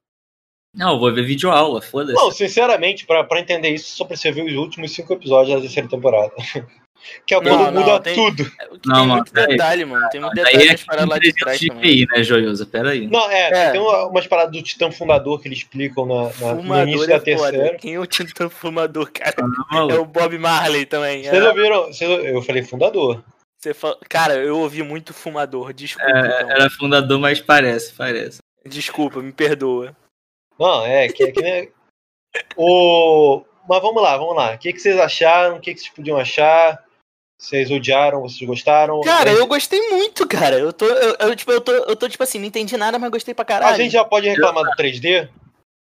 [0.75, 2.15] Não, eu vou ver vídeo aula, foda-se.
[2.15, 5.89] Não, sinceramente, pra, pra entender isso, só precisa ver os últimos cinco episódios da terceira
[5.89, 6.33] temporada.
[7.27, 8.43] que é Não, quando não, muda tem- tudo.
[8.43, 10.09] É, que Não, tem mano, muito detalhe, mano.
[10.11, 12.07] Tem muito Daí detalhe é nas paradas lá de 300 trás de também.
[12.11, 12.67] Né, Joioso?
[12.67, 13.07] Pera aí.
[13.07, 13.71] Não, é, É.
[13.71, 17.15] tem uma- umas paradas do Titã Fundador que eles explicam na, na- no início da
[17.15, 17.25] é foda.
[17.25, 17.79] terceira.
[17.79, 19.33] Quem é o Titã Fumador, cara?
[19.33, 19.45] Tá
[19.91, 21.23] É o Bob Marley também.
[21.23, 21.49] Vocês É.
[21.49, 21.91] ouviram?
[22.25, 23.23] eu falei Fundador.
[23.61, 23.97] Você fala...
[24.09, 25.73] Cara, eu ouvi muito Fumador.
[25.73, 26.51] Desculpa, É, então.
[26.51, 28.39] Era fundador, mas parece, parece.
[28.67, 29.95] Desculpa, me perdoa.
[30.59, 31.71] Não, é, que, que nem...
[32.57, 33.45] o...
[33.69, 34.55] Mas vamos lá, vamos lá.
[34.55, 35.57] O que, que vocês acharam?
[35.57, 36.85] O que, que vocês podiam achar?
[37.41, 38.21] Vocês odiaram?
[38.21, 39.01] Vocês gostaram?
[39.01, 40.59] Cara, a eu gostei muito, cara.
[40.59, 43.11] Eu tô, eu, eu, tipo, eu tô, eu tô, tipo assim, não entendi nada, mas
[43.11, 43.75] gostei pra caralho.
[43.75, 45.29] a gente já pode reclamar do 3D?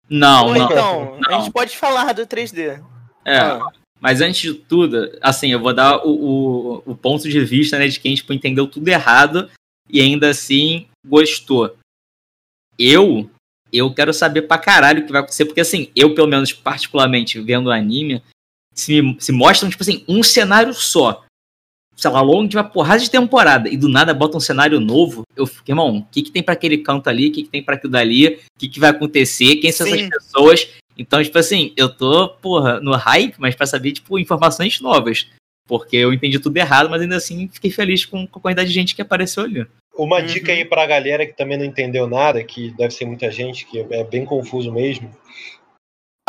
[0.08, 0.64] Não, Ou não.
[0.64, 1.40] então, a não.
[1.40, 2.82] gente pode falar do 3D.
[3.24, 3.61] É, Ah,
[4.00, 7.87] mas antes de tudo, assim, eu vou dar o, o, o ponto de vista, né,
[7.87, 9.48] de quem, tipo, entendeu tudo errado
[9.88, 11.76] e ainda assim gostou.
[12.78, 13.30] Eu,
[13.72, 17.40] eu quero saber pra caralho o que vai acontecer, porque assim, eu, pelo menos, particularmente,
[17.40, 18.22] vendo o anime,
[18.74, 21.24] se, se mostram, tipo assim, um cenário só.
[21.94, 25.22] Sei lá, longo de uma porrada de temporada, e do nada bota um cenário novo,
[25.37, 27.62] eu fico, irmão, o que, que tem pra aquele canto ali, o que, que tem
[27.62, 29.94] pra aquilo dali, o que, que vai acontecer, quem são Sim.
[29.94, 30.68] essas pessoas.
[30.96, 35.26] Então, tipo assim, eu tô, porra, no hype, mas pra saber, tipo, informações novas.
[35.66, 38.74] Porque eu entendi tudo errado, mas ainda assim fiquei feliz com, com a quantidade de
[38.74, 39.66] gente que apareceu ali.
[39.96, 40.26] Uma Uhum.
[40.26, 43.78] dica aí pra galera que também não entendeu nada, que deve ser muita gente, que
[43.90, 45.11] é bem confuso mesmo.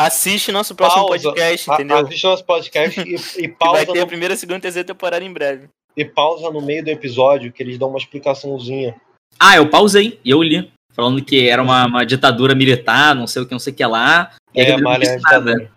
[0.00, 1.22] assiste nosso próximo Pausa.
[1.30, 1.96] podcast, A- entendeu?
[1.98, 4.86] Assiste nosso podcast e, e Que vai pausa ter a no, primeira, segunda e terceira
[4.86, 5.68] temporada em breve.
[5.96, 9.00] e pausa no meio do episódio, que eles dão uma explicaçãozinha.
[9.38, 10.70] Ah, eu pausei e eu li.
[10.92, 13.84] falando que era uma, uma ditadura militar, não sei o que, não sei o que
[13.84, 14.36] lá.
[14.54, 15.38] E É, ele não Marley é disse nada.
[15.52, 15.72] ditadura.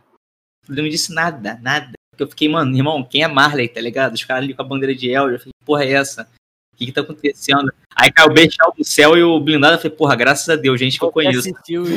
[0.70, 1.92] Ele não disse nada, nada.
[2.12, 4.14] Porque eu fiquei, mano, irmão, quem é Marley, tá ligado?
[4.14, 6.30] Os caras ali com a bandeira de El, eu falei, que porra é essa?
[6.78, 7.74] O que que tá acontecendo?
[7.96, 10.80] Aí caiu o Bechal do céu e o blindado, eu falei, porra, graças a Deus,
[10.80, 11.40] gente que eu Você conheço.
[11.40, 11.90] assistiu os,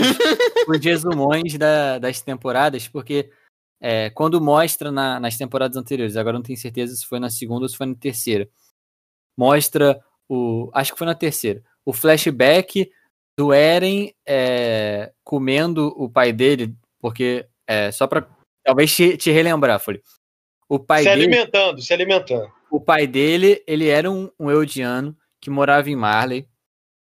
[0.69, 3.31] os resumões da- das temporadas, porque
[3.79, 7.29] é, quando mostra na- nas temporadas anteriores, agora eu não tenho certeza se foi na
[7.29, 8.49] segunda ou se foi na terceira,
[9.37, 10.71] mostra o.
[10.73, 11.63] Acho que foi na terceira.
[11.85, 12.91] O flashback
[13.39, 18.27] do Eren é, comendo o pai dele, porque é, só pra
[18.65, 20.01] talvez te, te relembrar, Folha.
[20.69, 22.51] O pai Se dele alimentando, se alimentando.
[22.71, 26.47] O pai dele, ele era um, um Eldiano que morava em Marley.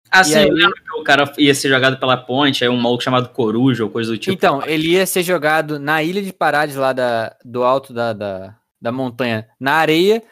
[0.09, 0.49] Assim, aí-
[0.97, 4.17] o cara ia ser jogado pela ponte, aí um maluco chamado Coruja ou coisa do
[4.17, 4.33] tipo.
[4.33, 8.57] então, ele ia ser jogado na ilha de Parades, lá da, do alto da, da,
[8.81, 10.23] da montanha, na areia,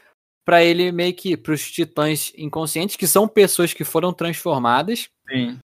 [0.46, 5.60] pra ele meio que, pros titãs inconscientes, que são pessoas que foram transformadas, Sim.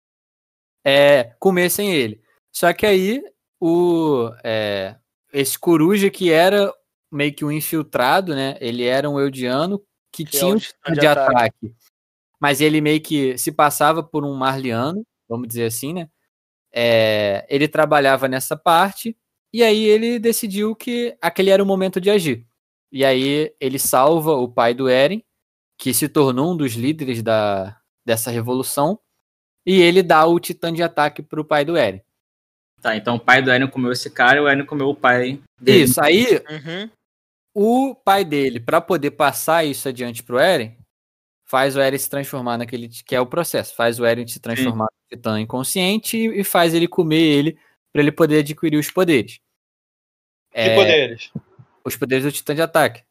[0.84, 2.22] é, comessem ele.
[2.50, 3.22] Só que aí,
[3.60, 4.96] o, é,
[5.32, 6.72] esse coruja que era
[7.10, 8.56] meio que um infiltrado, né?
[8.60, 11.36] Ele era um Eldiano que, Que é tinha o um titã de, de ataque.
[11.36, 11.74] ataque.
[12.40, 16.08] Mas ele meio que se passava por um marliano, vamos dizer assim, né?
[16.72, 19.16] É, ele trabalhava nessa parte,
[19.52, 22.46] e aí ele decidiu que aquele era o momento de agir.
[22.92, 25.24] E aí ele salva o pai do Eren,
[25.76, 28.98] que se tornou um dos líderes da, dessa revolução,
[29.66, 32.02] e ele dá o titã de ataque pro pai do Eren.
[32.80, 35.40] Tá, então o pai do Eren comeu esse cara e o Eren comeu o pai
[35.60, 35.84] dele.
[35.84, 36.90] Isso, aí Uhum.
[37.60, 40.78] O pai dele, para poder passar isso adiante pro Eren,
[41.44, 42.88] faz o Eren se transformar naquele.
[42.88, 43.74] que é o processo.
[43.74, 47.58] Faz o Eren se transformar no titã inconsciente e, faz ele comer ele
[47.92, 49.40] para ele poder adquirir os poderes.
[50.52, 51.32] Que É, poderes?
[51.84, 53.02] Os poderes do titã de ataque.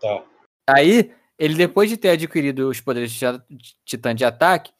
[0.00, 0.24] Tá.
[0.66, 3.20] Aí, ele depois de ter adquirido os poderes de
[3.84, 4.72] titã de ataque,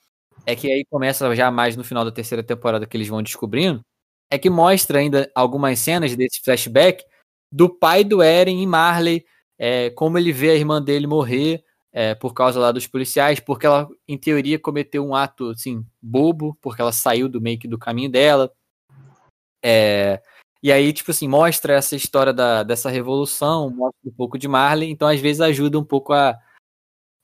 [0.47, 3.83] é que aí começa já mais no final da terceira temporada que eles vão descobrindo,
[4.31, 7.05] é que mostra ainda algumas cenas desse flashback
[7.51, 9.25] do pai do Eren em Marley,
[9.59, 13.67] é, como ele vê a irmã dele morrer é, por causa lá dos policiais, porque
[13.67, 17.79] ela, em teoria, cometeu um ato, assim, bobo, porque ela saiu do meio que do
[17.79, 18.53] caminho dela.
[19.65, 20.23] É,
[20.63, 24.91] e aí, tipo assim, mostra essa história da, dessa revolução, mostra um pouco de Marley,
[24.91, 26.37] então às vezes ajuda um pouco a,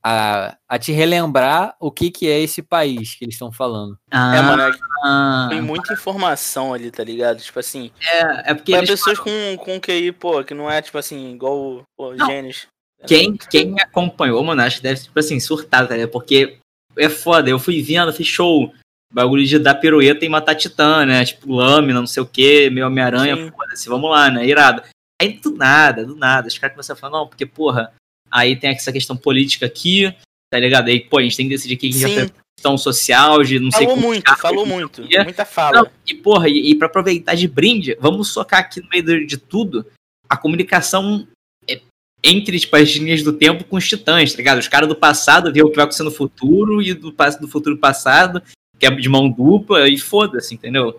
[0.04, 3.96] a, a te relembrar o que, que é esse país que eles estão falando.
[4.10, 4.70] Ah, É, mano, é-
[5.02, 7.40] ah, tem muita informação ali, tá ligado?
[7.40, 10.98] Tipo assim, é, é porque pra pessoas com, com QI, pô, que não é, tipo
[10.98, 12.26] assim, igual Não.
[12.26, 12.66] gênios.
[13.06, 16.10] Quem, quem acompanhou o Monash deve, tipo assim, surtar, tá ligado?
[16.10, 16.58] Porque
[16.96, 18.72] é foda, eu fui vendo, fiz show.
[19.12, 21.24] Bagulho de dar pirueta e matar titã, né?
[21.24, 24.44] Tipo, lâmina, não sei o que, meu Homem-Aranha, foda-se, vamos lá, né?
[24.44, 24.82] Irado.
[25.22, 27.92] Aí do nada, do nada, os caras começam a falar, não, porque, porra,
[28.35, 30.12] aí tem essa questão política aqui,
[30.51, 30.88] tá ligado?
[30.88, 32.14] Aí, pô, a gente tem que decidir quem já Sim.
[32.14, 34.97] tem questão social, de não sei Falou como muito, cargos, falou muito.
[34.97, 35.23] sei o quê.
[35.23, 35.83] Muita fala.
[35.83, 39.27] Não, e porra, e, e pra aproveitar de brinde, vamos socar aqui no meio de,
[39.27, 39.87] de tudo
[40.29, 41.29] a comunicação
[41.68, 41.81] é,
[42.23, 44.59] entre tipo, as linhas do tempo com os titãs, tá ligado?
[44.59, 47.77] Os caras do passado vê o que vai acontecer no futuro e do, do futuro
[47.77, 48.42] passado,
[48.79, 50.99] que é de mão dupla, e foda-se, entendeu?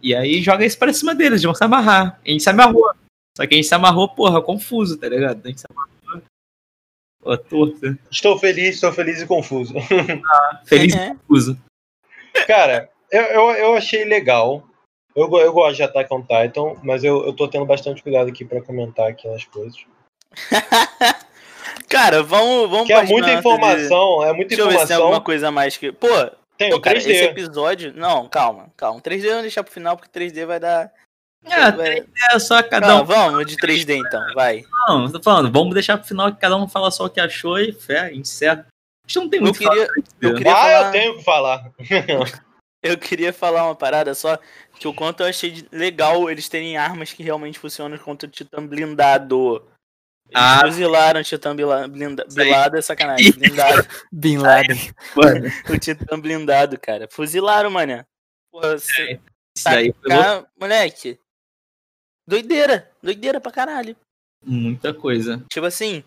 [0.00, 2.18] E aí joga isso pra cima deles, eles vão se amarrar.
[2.24, 2.90] A gente se amarrou.
[3.36, 5.40] Só que a gente se amarrou, porra, confuso, tá ligado?
[5.44, 5.91] A gente se amarrou.
[8.10, 9.74] Estou feliz, estou feliz e confuso.
[10.66, 11.08] Feliz e É.
[11.14, 11.58] confuso.
[12.46, 14.64] Cara, eu, eu, eu achei legal.
[15.14, 18.44] Eu, eu gosto de Attack on Titan, mas eu, eu tô tendo bastante cuidado aqui
[18.44, 19.76] pra comentar aqui as coisas.
[21.88, 24.76] Cara, vamos, vamos Que é muita antes de- informação, é muita Deixa eu ver se
[24.78, 25.02] tem informação.
[25.02, 25.92] alguma coisa a mais que.
[25.92, 26.08] Pô,
[26.56, 27.10] Tem pô cara, 3D.
[27.10, 27.92] esse episódio.
[27.94, 29.00] Não, calma, calma.
[29.00, 30.90] 3D eu vou deixar pro final, porque 3D vai dar.
[31.44, 33.04] É, é só cada Não, um.
[33.04, 34.64] vamos de 3D então, vai.
[34.88, 37.58] Não, tô falando, vamos deixar pro final que cada um fala só o que achou
[37.58, 38.66] e fé, encerra.
[39.04, 40.86] A gente não tem muito o que queria, falar, eu queria Ah, falar.
[40.86, 41.72] eu tenho que falar.
[42.84, 44.36] Eu queria falar uma parada só,
[44.76, 48.66] que o quanto eu achei legal eles terem armas que realmente funcionam contra o Titã
[48.66, 49.64] blindado.
[50.28, 50.62] Eles Ah.
[50.64, 52.46] fuzilaram o Titã bila- blinda, Isso aí.
[52.48, 53.86] blindado, é sacanagem, blindado.
[54.10, 54.90] Bin Laden.
[55.14, 57.06] Mano, o Titã blindado, cara.
[57.08, 58.04] Fuzilaram, mané.
[58.50, 59.20] Porra, você
[59.56, 61.20] isso daí foi tá, moleque.
[62.26, 63.96] Doideira, doideira pra caralho.
[64.44, 65.44] muita coisa.
[65.50, 66.04] Tipo assim,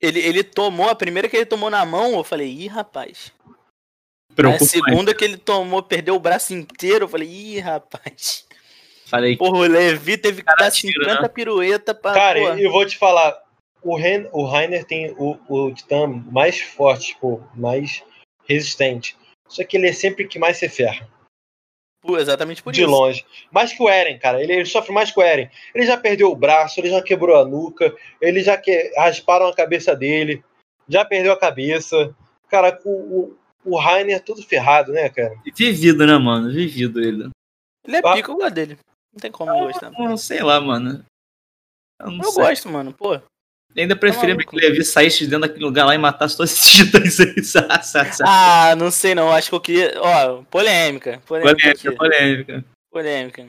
[0.00, 3.32] ele, ele tomou, a primeira que ele tomou na mão, eu falei, ih, rapaz.
[4.38, 8.46] A segunda que ele tomou, perdeu o braço inteiro, eu falei, ih, rapaz.
[9.06, 11.28] Falei, Porra, o Levi teve que dar tira, 50 né?
[11.28, 12.12] pirueta pra.
[12.12, 12.60] Cara, porra.
[12.60, 13.40] eu vou te falar.
[13.82, 18.02] O, Ren, o Rainer tem o, o Titã mais forte, tipo, mais
[18.48, 19.16] resistente.
[19.48, 21.08] Só que ele é sempre que mais se ferra.
[22.16, 22.90] Exatamente por de isso.
[22.90, 23.24] longe.
[23.50, 24.42] Mais que o Eren, cara.
[24.42, 25.48] Ele, ele sofre mais que o Eren.
[25.74, 29.54] Ele já perdeu o braço, ele já quebrou a nuca, ele já que, rasparam a
[29.54, 30.44] cabeça dele,
[30.88, 32.14] já perdeu a cabeça.
[32.48, 32.90] Cara, o,
[33.64, 35.34] o, o Rainer todo ferrado, né, cara?
[35.56, 36.52] Vivido, né, mano?
[36.52, 37.28] Vivido ele.
[37.84, 38.14] Ele é Ah.
[38.14, 38.78] pica, eu gosto dele.
[39.12, 39.90] Não tem como não gostar.
[39.92, 41.04] Não sei lá, mano.
[42.00, 42.44] Eu não Eu sei.
[42.44, 43.18] gosto, mano, pô.
[43.76, 44.50] Eu ainda preferia maluco.
[44.50, 47.34] que o Levi saísse de dentro daquele lugar lá e matasse todos esses titãs aí.
[48.26, 49.30] Ah, não sei não.
[49.30, 49.92] Acho que eu queria.
[50.00, 51.20] Ó, polêmica.
[51.26, 51.54] Polêmica.
[51.56, 52.64] Polêmica, polêmica.
[52.90, 53.46] Polêmica.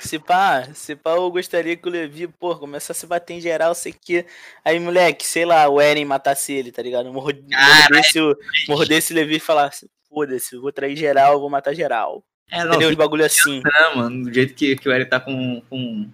[0.00, 3.74] Se pá, se pá, eu gostaria que o Levi, pô, começasse a bater em geral,
[3.74, 4.26] sei que.
[4.64, 7.10] Aí, moleque, sei lá, o Eren matasse ele, tá ligado?
[7.12, 8.36] Mord- Mordesse o,
[8.68, 12.22] mordesse o Levi e falasse: foda-se, eu vou trair geral, vou matar geral.
[12.50, 12.90] É, não, Entendeu?
[12.90, 13.62] Os bagulho assim.
[13.64, 14.24] né, mano?
[14.24, 16.10] Do jeito que, que o Eric tá com, com.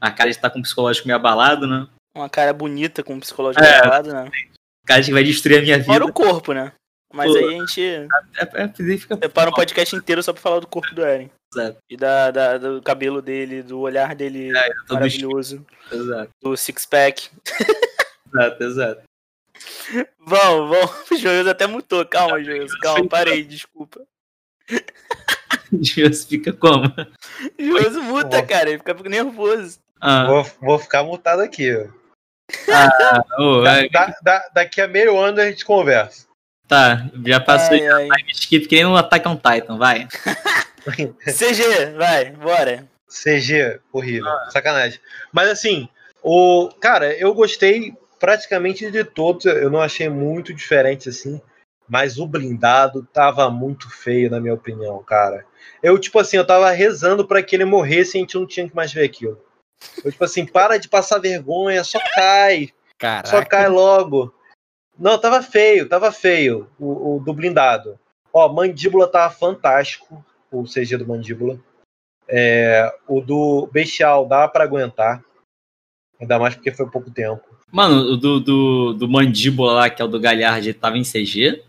[0.00, 1.88] A cara de tá com o psicológico meio abalado, né?
[2.14, 3.78] Uma cara bonita com um psicológico É.
[3.78, 4.30] elevado, né?
[4.86, 5.86] Cara que vai destruir a minha vida.
[5.92, 6.72] Fora o corpo, né?
[7.12, 7.38] Mas Pô.
[7.38, 8.06] aí a gente É,
[8.38, 9.16] é, é, fica...
[9.16, 11.30] separa um podcast inteiro só pra falar do corpo do Eren.
[11.54, 11.78] Exato.
[11.88, 14.52] E da, da- do cabelo dele, do olhar dele
[14.86, 17.30] Todo maravilhoso, Exato, do six-pack.
[18.28, 19.02] exato, exato.
[20.18, 20.90] Vamos, vamos.
[21.12, 22.04] O Joioso até mutou.
[22.04, 22.76] Calma, Joioso.
[22.80, 24.02] Calma, parei, desculpa.
[25.70, 26.84] Deus fica como?
[27.58, 28.70] Joioso muta, cara.
[28.70, 29.78] Ele fica nervoso.
[30.00, 31.72] Ah, Vou, vou ficar mutado aqui.
[31.74, 31.86] ó.
[33.38, 36.26] Ô, Da- é, da- da- daqui a meio ano a gente conversa.
[36.68, 38.22] tá, já passou Ai, ai.
[38.26, 40.06] de skip que nem no Attack on Titan, vai.
[41.26, 42.86] CG, vai, bora.
[43.08, 44.30] CG, horrível.
[44.50, 44.98] Sacanagem.
[45.32, 45.88] Mas assim,
[46.22, 46.68] o.
[46.80, 49.44] Cara, eu gostei praticamente de todos.
[49.46, 51.40] Eu não achei muito diferente assim.
[51.88, 55.44] Mas o blindado tava muito feio, na minha opinião, cara.
[55.82, 58.66] Eu, tipo assim, eu tava rezando pra que ele morresse e a gente não tinha
[58.68, 59.38] que mais ver aquilo.
[60.04, 62.70] Eu, tipo assim, para de passar vergonha, só cai.
[62.98, 63.28] Caraca.
[63.28, 64.34] Só cai logo.
[64.98, 67.98] Não, tava feio, tava feio o, o do blindado.
[68.32, 71.58] Ó, mandíbula tava fantástico, o CG do mandíbula.
[72.28, 75.22] É, o do bestial dá pra aguentar.
[76.20, 77.42] Ainda mais porque foi pouco tempo.
[77.70, 81.02] Mano, o do, do, do Mandíbula lá, que é o do Galhard, ele tava em
[81.02, 81.62] CG?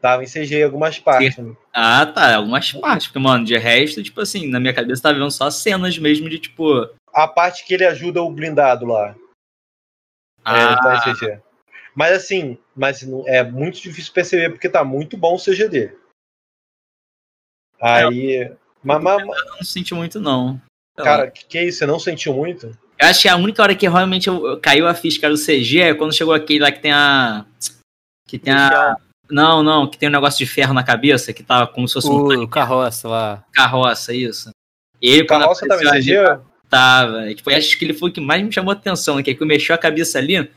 [0.00, 1.38] Tava em CG em algumas partes.
[1.38, 1.54] né?
[1.72, 3.06] Ah, tá, algumas partes.
[3.06, 6.38] Porque, mano, de resto, tipo assim, na minha cabeça tava vendo só cenas mesmo de,
[6.38, 6.90] tipo...
[7.14, 9.14] A parte que ele ajuda o blindado lá.
[10.44, 11.42] Ah, É, tá.
[11.94, 15.96] Mas assim, mas não- é muito difícil perceber porque tá muito bom o CG dele.
[17.80, 18.52] Aí.
[18.82, 20.60] Mas, mas- eu não senti muito, não.
[20.96, 21.78] Cara, que, que isso?
[21.78, 22.66] Você não sentiu muito?
[22.98, 25.80] Eu acho que a única hora que realmente eu, eu- caiu a ficha do CG
[25.80, 27.44] é quando chegou aquele lá que tem a.
[28.28, 28.68] Que tem a.
[28.68, 29.00] Bestial.
[29.30, 32.08] Não, não, que tem um negócio de ferro na cabeça, que tava como se fosse
[32.08, 33.44] um O carroça lá.
[33.52, 34.50] carroça, isso.
[35.00, 36.14] E ele, Carroça ali, CG?
[36.68, 37.30] Tava.
[37.30, 39.22] E, Tipo, eu acho que ele foi o que mais me chamou a atenção, né?
[39.22, 40.36] Que é que eu mexi a cabeça ali.
[40.36, 40.48] Acho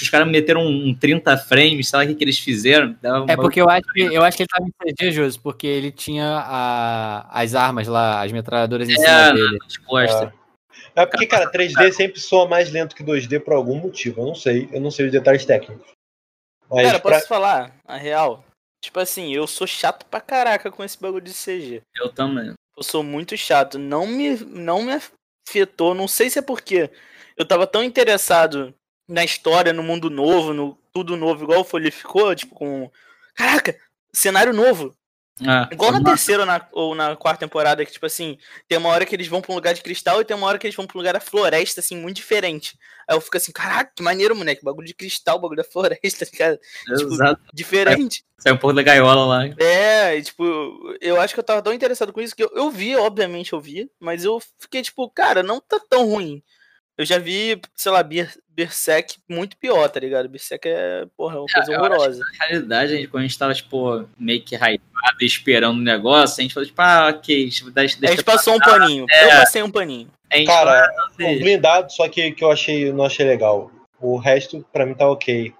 [0.00, 2.96] que os caras meteram um, um 30 frames, sei lá o que, que eles fizeram.
[3.00, 5.66] Dava É porque eu acho que, eu acho que ele tava em CG, Josi, porque
[5.66, 9.58] ele tinha a- as armas lá, as metralhadoras em É, cima dele.
[9.86, 10.32] costas.
[10.94, 14.22] É porque, cara, 3D sempre soa mais lento que 2D por algum motivo.
[14.22, 14.68] Eu não sei.
[14.72, 15.86] Eu não sei os detalhes técnicos.
[16.70, 17.72] Mas Cara, pra- posso falar?
[17.86, 18.44] A real.
[18.82, 21.80] Tipo assim, eu sou chato pra caraca com esse bagulho de CG.
[21.96, 22.54] Eu também.
[22.76, 23.78] Eu sou muito chato.
[23.78, 24.92] Não me, não me
[25.48, 25.94] afetou.
[25.94, 26.90] Não sei se é porque
[27.36, 28.74] eu tava tão interessado
[29.08, 32.90] na história, no mundo novo, no tudo novo, igual o Folha ficou, tipo, com.
[33.34, 33.78] Caraca,
[34.12, 34.96] cenário novo.
[35.44, 38.88] Ah, Igual na terceira ou na, ou na quarta temporada, que, tipo assim, tem uma
[38.88, 40.74] hora que eles vão pra um lugar de cristal e tem uma hora que eles
[40.74, 42.78] vão pra um lugar da floresta, assim, muito diferente.
[43.06, 44.64] Aí eu fico assim, caraca, que maneiro, moleque.
[44.64, 46.58] Bagulho de cristal, bagulho da floresta, tá ligado?
[46.96, 47.40] tipo, Exato.
[47.52, 48.24] Diferente.
[48.38, 49.44] Saiu um pouco da gaiola lá.
[49.58, 52.70] É, e, tipo, eu acho que eu tava tão interessado com isso que eu, eu
[52.70, 56.42] vi, obviamente eu vi, mas eu fiquei tipo, cara, não tá tão ruim.
[56.98, 60.30] Eu já vi, sei lá, Ber Berserk muito pior, tá ligado?
[60.30, 62.20] Berserk é, porra, é uma coisa acho horrorosa.
[62.38, 66.40] Na realidade, a gente, quando a gente tava, tipo, meio que hypado, esperando o negócio,
[66.40, 69.04] a gente falou, tipo, ah, ok, deixa, deixa, A gente passou um paninho.
[69.10, 70.10] Eu passei um paninho.
[70.46, 73.70] Cara, o blindado, só que, que eu achei, não achei legal.
[74.00, 75.52] O resto, pra mim, tá ok.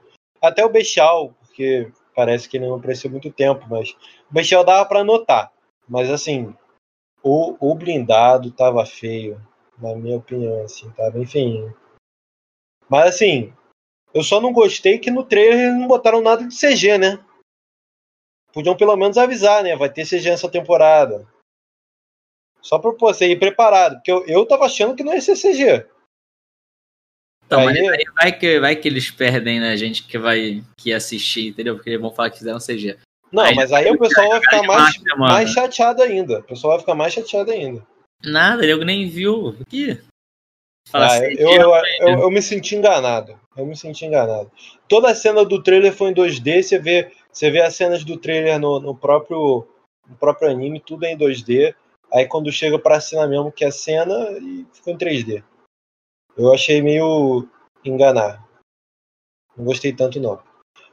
[0.42, 3.90] Até o Bestial, porque parece que ele não apareceu muito tempo, mas
[4.30, 5.52] o Bestial dava pra notar.
[5.86, 6.54] Mas assim,
[7.22, 9.40] o, o blindado tava feio,
[9.78, 11.76] na minha opinião, assim, bem feinho.
[12.88, 13.52] Mas assim,
[14.14, 17.22] eu só não gostei que no trailer eles não botaram nada de CG, né?
[18.52, 19.76] Podiam pelo menos avisar, né?
[19.76, 21.26] Vai ter CG nessa temporada.
[22.62, 25.36] Só pra pô, você ir preparado, porque eu, eu tava achando que não ia ser
[25.36, 25.86] CG.
[27.44, 30.92] Então, mas Aí- aí vai que, vai que eles perdem, né, gente que vai que
[30.92, 31.76] assistir, entendeu?
[31.76, 32.98] Porque eles vão falar que fizeram CG.
[33.30, 36.40] Não, Aí- mas aí o pessoal vai ficar mais, mais chateado ainda.
[36.40, 37.86] O pessoal vai ficar mais chateado ainda.
[38.24, 39.56] Nada, nego nem viu.
[39.60, 40.00] Aqui.
[40.88, 43.38] Fala Ah, CG, eu, eu, eu, eu me senti enganado.
[43.56, 44.50] Eu me senti enganado.
[44.88, 46.62] Toda a cena do trailer foi em 2D.
[46.62, 49.66] Você vê, você vê as cenas do trailer no, no próprio,
[50.08, 51.74] no próprio anime, tudo é em 2D.
[52.12, 55.42] Aí quando chega pra cena mesmo, que é a cena, e ficou em 3D.
[56.36, 57.48] Eu achei meio
[57.84, 58.46] enganar.
[59.56, 60.40] Não gostei tanto, não.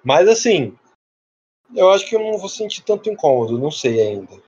[0.03, 0.77] Mas assim,
[1.75, 4.41] eu acho que eu não vou sentir tanto incômodo, não sei ainda.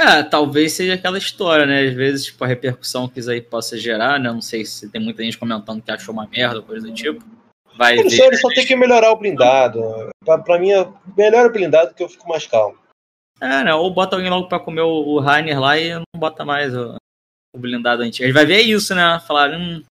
[0.00, 1.82] É, talvez seja aquela história, né?
[1.82, 4.32] Às vezes, tipo, a repercussão que isso aí possa gerar, né?
[4.32, 7.22] Não sei se tem muita gente comentando que achou uma merda, coisa do tipo.
[7.76, 8.10] Vai não ver.
[8.10, 10.08] sei, ele só tem que melhorar o blindado.
[10.24, 12.78] Pra, pra mim, é melhor o blindado que eu fico mais calmo.
[13.42, 13.74] É, né?
[13.74, 16.96] Ou bota alguém logo pra comer o, o Rainer lá e não bota mais o,
[17.54, 18.24] o blindado antigo.
[18.24, 19.20] Gente vai ver isso, né?
[19.26, 19.82] Falar, hum,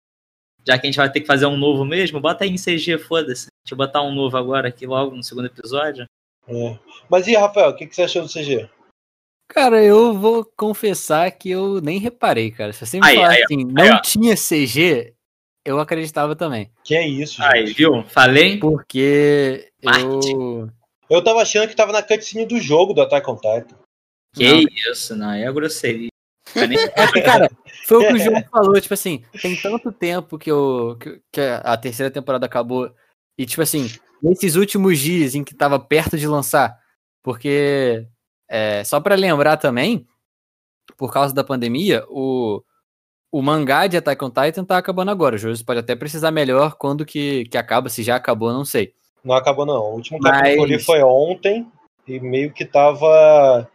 [0.65, 2.97] já que a gente vai ter que fazer um novo mesmo, bota aí em CG,
[2.97, 3.47] foda-se.
[3.63, 6.05] Deixa eu botar um novo agora aqui logo no segundo episódio.
[6.47, 6.79] É.
[7.07, 8.67] Mas e, Rafael, o que, que você achou do CG?
[9.49, 12.71] Cara, eu vou confessar que eu nem reparei, cara.
[12.71, 15.13] Se você me Aí, falar aí, assim, aí, não tinha CG,
[15.65, 16.71] eu acreditava também.
[16.83, 17.77] Que é isso, Aí, gente?
[17.77, 18.03] viu?
[18.03, 18.57] Falei?
[18.59, 20.31] Porque Marketing.
[20.31, 20.69] eu.
[21.09, 23.75] Eu tava achando que tava na cutscene do jogo do Attack on Titan.
[24.35, 26.09] Que isso, não, é grosseria.
[26.55, 27.47] Não é cara,
[27.85, 31.41] foi o que o João falou, tipo assim, tem tanto tempo que, eu, que, que
[31.41, 32.91] a terceira temporada acabou.
[33.37, 33.87] E, tipo assim,
[34.21, 36.75] nesses últimos dias em que tava perto de lançar,
[37.23, 38.07] porque
[38.49, 40.05] é, só pra lembrar também,
[40.97, 42.61] por causa da pandemia, o,
[43.31, 45.35] o mangá de Attack on Titan tá acabando agora.
[45.35, 48.93] O José pode até precisar melhor quando que, que acaba, se já acabou, não sei.
[49.23, 49.81] Não acabou, não.
[49.81, 51.67] O último Mas- capítulo ali foi ontem
[52.07, 53.69] e meio que tava.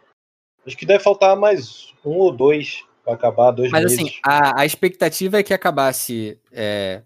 [0.67, 3.99] Acho que deve faltar mais um ou dois pra acabar, dois Mas meses.
[3.99, 7.03] assim, a, a expectativa é que acabasse é,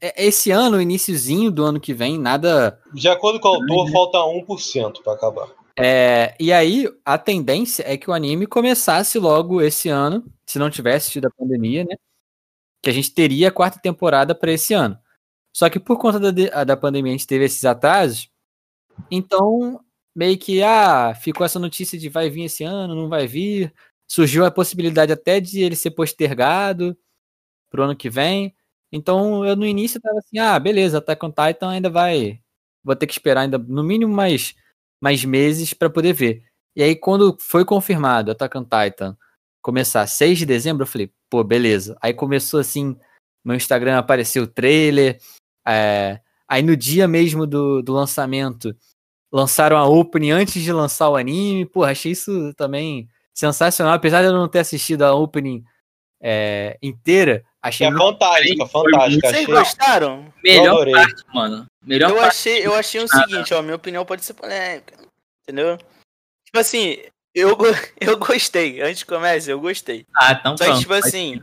[0.00, 4.18] é- esse ano, iniciozinho do ano que vem, nada De acordo com o autor, falta
[4.18, 5.48] 1% pra acabar.
[5.78, 10.70] É, e aí, a tendência é que o anime começasse logo esse ano, se não
[10.70, 11.96] tivesse tido a pandemia, né?
[12.82, 14.98] Que a gente teria a quarta temporada para esse ano.
[15.54, 18.30] Só que por conta da, da pandemia a gente teve esses atrasos,
[19.10, 19.80] então
[20.14, 23.74] meio que ah, ficou essa notícia de vai vir esse ano, não vai vir.
[24.08, 26.96] Surgiu a possibilidade até de ele ser postergado
[27.70, 28.54] pro ano que vem.
[28.92, 32.40] Então eu no início tava assim, ah, beleza, Attack on Titan ainda vai.
[32.84, 34.54] Vou ter que esperar ainda no mínimo mais
[35.00, 36.42] mais meses para poder ver.
[36.76, 39.16] E aí, quando foi confirmado Attack on Titan
[39.62, 41.96] começar 6 de dezembro, eu falei, pô, beleza.
[42.00, 42.96] Aí começou assim,
[43.44, 45.18] no Instagram apareceu o trailer.
[45.66, 48.74] é, aí no dia mesmo do, do lançamento,
[49.32, 51.66] lançaram a opening antes de lançar o anime.
[51.66, 53.94] Pô, achei isso também sensacional.
[53.94, 55.64] Apesar de eu não ter assistido a opening
[56.22, 59.28] é, inteira, achei É muito fantástica, Foi fantástica.
[59.28, 60.32] Vocês Achei, gostaram?
[60.42, 61.66] Melhor parte, mano.
[61.82, 62.28] Melhor Eu parte.
[62.28, 64.94] achei, eu achei o seguinte, ó, minha opinião pode ser polêmica,
[65.42, 65.78] entendeu?
[66.44, 66.98] Tipo assim,
[67.34, 67.56] eu,
[68.00, 70.06] eu gostei, antes de começar, eu gostei.
[70.16, 71.42] Ah, então Só que, tipo assim,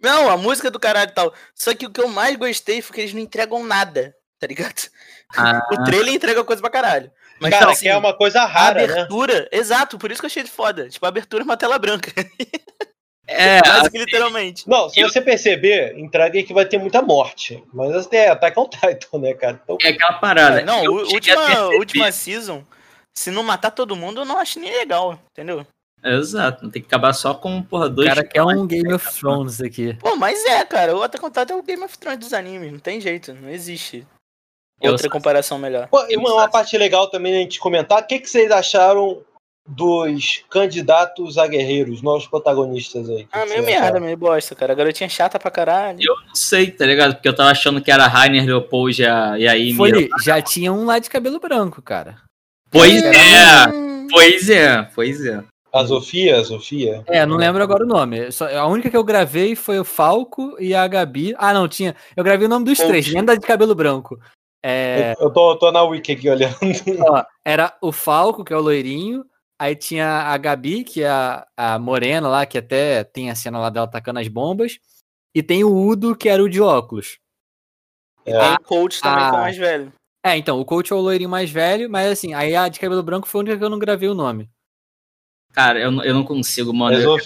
[0.00, 1.34] não, a música do caralho e tal.
[1.54, 4.74] Só que o que eu mais gostei foi que eles não entregam nada, tá ligado?
[5.36, 5.60] Ah.
[5.70, 7.12] O trailer entrega coisa pra caralho.
[7.38, 8.92] Mas, Cara, tipo que é assim, uma coisa a rara, né?
[8.94, 10.88] abertura, exato, por isso que eu achei de foda.
[10.88, 12.10] Tipo, a abertura é uma tela branca,
[13.28, 14.68] É, quase que literalmente.
[14.68, 17.62] Não, se você perceber, entrega aí que vai ter muita morte.
[17.72, 19.60] Mas até Attack on Titan, né, cara?
[19.62, 20.62] Então, é aquela parada.
[20.62, 22.64] não, Eu o- cheguei a última, última season,
[23.16, 25.66] se não matar todo mundo, eu não acho nem legal, entendeu?
[26.02, 28.08] Exato, não tem que acabar só com, porra, O dois.
[28.08, 29.94] cara quer um Game of Thrones aqui.
[29.94, 32.70] Pô, mas é, cara, o Attack on Titan é o Game of Thrones dos animes,
[32.72, 34.06] não tem jeito, não existe
[34.80, 35.88] Eu outra comparação melhor.
[35.88, 39.24] Pô, e uma, uma parte legal também a gente comentar, o que, que vocês acharam
[39.68, 43.28] dos candidatos a guerreiros, novos protagonistas aí?
[43.30, 44.72] Ah, meio merda, meio bosta, cara.
[44.72, 45.98] A garotinha chata pra caralho.
[46.00, 47.14] Eu não sei, tá ligado?
[47.14, 50.08] Porque eu tava achando que era Rainer, Leopold e a, e a Amy.
[50.24, 52.16] Já tinha um lá de cabelo branco, cara.
[52.70, 55.42] Pois é, Hum, pois é, pois é.
[55.72, 57.04] A Sofia, a Sofia?
[57.06, 58.32] É, não lembro agora o nome.
[58.32, 61.34] Só- a única que eu gravei foi o Falco e a Gabi.
[61.36, 61.94] Ah, não, tinha.
[62.16, 62.88] Eu gravei o nome dos Coach.
[62.88, 64.18] três, nem da de cabelo branco.
[64.64, 66.56] É, Eu, eu tô, tô na wiki aqui olhando.
[67.06, 69.24] ó, era o Falco, que é o loirinho.
[69.60, 73.58] Aí tinha a Gabi, que é a, a morena lá, que até tem a cena
[73.58, 74.78] lá dela atacando as bombas.
[75.34, 77.18] E tem o Udo, que era o de óculos.
[78.24, 79.32] Tem o coach também, que é ah.
[79.34, 79.92] o mais velho.
[80.24, 83.02] É, então, o coach é o loirinho mais velho, mas assim, aí a de cabelo
[83.02, 84.48] branco foi a única que eu não gravei o nome.
[85.52, 86.96] Cara, eu, não- eu não consigo, mano.
[86.96, 87.16] É Eu,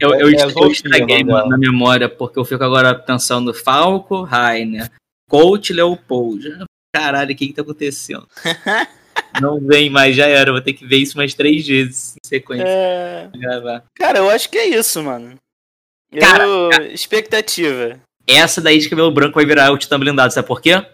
[0.00, 3.52] eu, é- eu, é eu Sofia estraguei, mano, na memória, porque eu fico agora pensando
[3.54, 4.90] Falco, Rainer,
[5.28, 6.64] Coach, Leopold.
[6.94, 8.26] Caralho, o que que tá acontecendo?
[9.40, 10.52] não vem mais, já era.
[10.52, 12.66] Vou ter que ver isso mais três vezes em sequência.
[12.66, 13.30] É...
[13.34, 13.84] gravar.
[13.94, 15.34] Cara, eu acho que é isso, mano.
[16.10, 16.20] Eu...
[16.20, 17.98] Cara, Expectativa.
[18.26, 20.84] Essa daí de cabelo branco vai virar o Titã blindado, sabe por quê?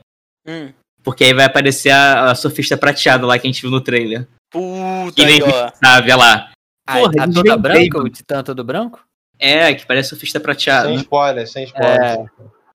[0.47, 0.73] Hum.
[1.03, 4.27] Porque aí vai aparecer a, a surfista prateada lá que a gente viu no trailer.
[4.51, 5.41] Puta Que
[5.85, 6.51] sabe, olha lá.
[6.87, 9.05] Aí Porra, tá eles toda branca, o Titã todo branco?
[9.39, 10.89] É, que parece surfista prateado.
[10.89, 12.03] Sem spoiler, sem spoiler.
[12.03, 12.17] É.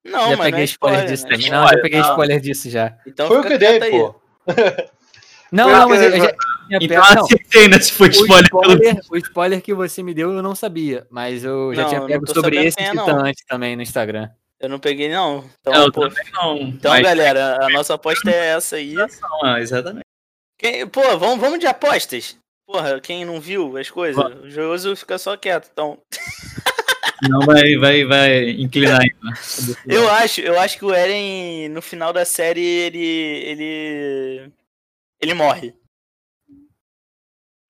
[0.04, 1.30] Não, já mas não peguei é spoiler, spoiler, disso né?
[1.30, 1.50] também.
[1.50, 2.10] Não, já peguei não.
[2.10, 2.96] spoiler disso já.
[3.06, 3.90] Então Foi o que eu dei, aí.
[3.90, 4.14] pô.
[5.52, 6.34] Não, não, mas eu já
[6.70, 7.78] Então não, acertei, né?
[7.80, 11.06] Se foi o spoiler pelo spoiler, o spoiler que você me deu eu não sabia,
[11.10, 13.24] mas eu já Não, tinha não pego sobre esse é, Titã não.
[13.26, 14.28] antes também no Instagram.
[14.60, 15.44] Eu não peguei, não.
[15.60, 16.56] Então, Eu pô, não.
[16.58, 18.94] então mas- galera, a nossa aposta é essa aí.
[19.42, 20.04] Ah, exatamente.
[20.58, 22.36] Quem- pô, vamos, vamos de apostas.
[22.66, 25.68] Porra, quem não viu as coisas, o Joso fica só quieto.
[25.70, 25.98] Então,
[27.28, 29.10] Não vai, vai, vai inclinar aí.
[29.22, 29.32] né?
[29.86, 32.98] eu acho, eu acho que o Eren, no final da série, ele.
[33.04, 34.50] ele.
[35.20, 35.74] Ele morre.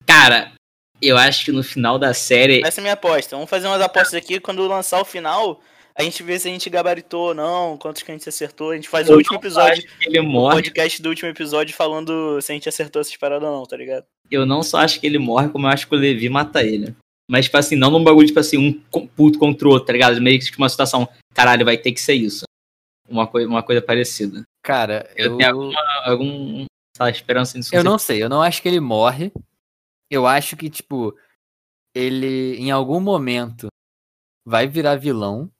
[0.05, 0.53] Cara,
[1.01, 2.63] eu acho que no final da série.
[2.65, 3.35] Essa é a minha aposta.
[3.35, 4.39] Vamos fazer umas apostas aqui.
[4.39, 5.61] Quando lançar o final,
[5.97, 8.71] a gente vê se a gente gabaritou ou não, quantos que a gente acertou.
[8.71, 10.55] A gente faz o Eu último não episódio, acho que ele o morre.
[10.55, 14.05] podcast do último episódio, falando se a gente acertou essas paradas ou não, tá ligado?
[14.29, 16.95] Eu não só acho que ele morre, como eu acho que o Levi mata ele.
[17.29, 20.21] Mas, tipo assim, não num bagulho, tipo assim, um puto contra o outro, tá ligado?
[20.21, 22.43] Meio que tipo, uma situação, caralho, vai ter que ser isso.
[23.09, 24.43] Uma, coi uma coisa parecida.
[24.63, 26.65] Cara, Eu eu, tenho alguma, algum,
[26.95, 27.75] sei lá, esperança nisso.
[27.75, 29.33] eu não sei, eu não acho que ele morre.
[30.09, 31.13] Eu acho que, tipo,
[31.93, 33.67] ele em algum momento
[34.45, 35.51] vai virar vilão.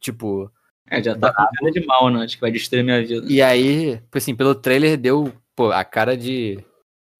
[0.00, 0.50] Tipo,
[0.88, 2.24] É, já tá com cara de mal, né?
[2.24, 3.26] Acho que vai destruir minha vida.
[3.30, 6.64] E aí, tipo assim, pelo trailer deu, pô, a cara de,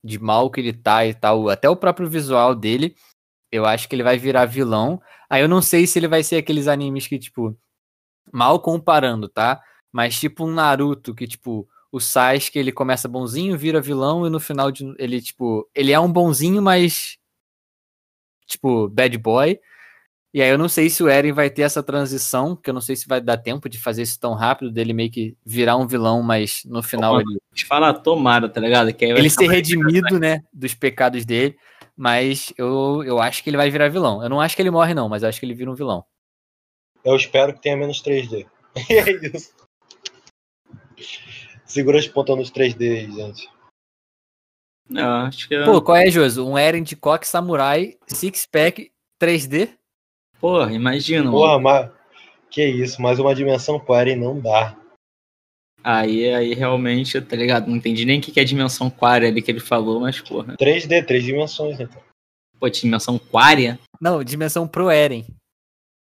[0.03, 2.97] de mal que ele tá e tal, até o próprio visual dele,
[3.53, 5.03] eu acho que ele vai virar vilão.
[5.29, 7.59] Aí eu não sei se ele vai ser aqueles animes que, tipo,
[8.33, 9.63] mal comparando, tá?
[9.93, 14.41] Mas tipo um Naruto que, tipo, o Sasuke, ele começa bonzinho, vira vilão e no
[14.41, 17.17] final de, ele, tipo, ele é um bonzinho, mas
[18.49, 19.61] tipo, bad boy.
[20.35, 22.81] E aí eu não sei se o Eren vai ter essa transição, que eu não
[22.81, 25.87] sei se vai dar tempo de fazer isso tão rápido, dele meio que virar um
[25.87, 28.93] vilão, mas no final ele, Te falar, tomara, tá ligado?
[28.93, 31.57] Que ele ser redimido, né, dos pecados dele.
[31.97, 34.21] Mas eu, eu acho que ele vai virar vilão.
[34.21, 36.05] Eu não acho que ele morre, não, mas eu acho que ele vira um vilão.
[37.05, 38.47] Eu espero que tenha menos 3D.
[38.91, 39.55] E é isso.
[41.75, 43.51] Segura as pontas nos 3D aí, gente.
[44.89, 45.65] Não, acho que.
[45.65, 46.47] Pô, qual é, Joso?
[46.47, 49.77] Um Eren de coque samurai, six pack, 3D?
[50.39, 51.25] Porra, imagina.
[51.25, 51.37] mano.
[51.37, 51.91] Porra, mas.
[52.49, 54.79] Que isso, mais uma dimensão pro Eren não dá.
[55.83, 57.67] Aí, aí realmente, tá ligado?
[57.67, 60.57] Não entendi nem o que que é dimensão quária ali que ele falou, mas porra.
[60.57, 62.01] 3D, três dimensões, então.
[62.61, 63.81] Pô, dimensão quária?
[64.01, 65.27] Não, dimensão pro Eren.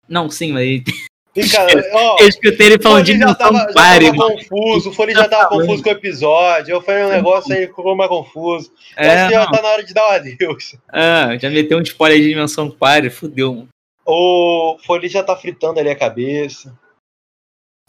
[0.05, 0.83] Não, sim, mas E,
[1.51, 4.15] cara, ó, eu escutei ele falando de já tava mano.
[4.15, 6.71] confuso, o Foley já tava confuso com o episódio.
[6.73, 8.71] Eu falei um negócio aí ficou mais confuso.
[8.95, 10.75] É, já tá na hora de dar um adeus.
[10.93, 13.69] é, já meteu um spoiler de dimensão quária, fudeu, mano.
[14.05, 16.73] O Foley já tá fritando ali a cabeça.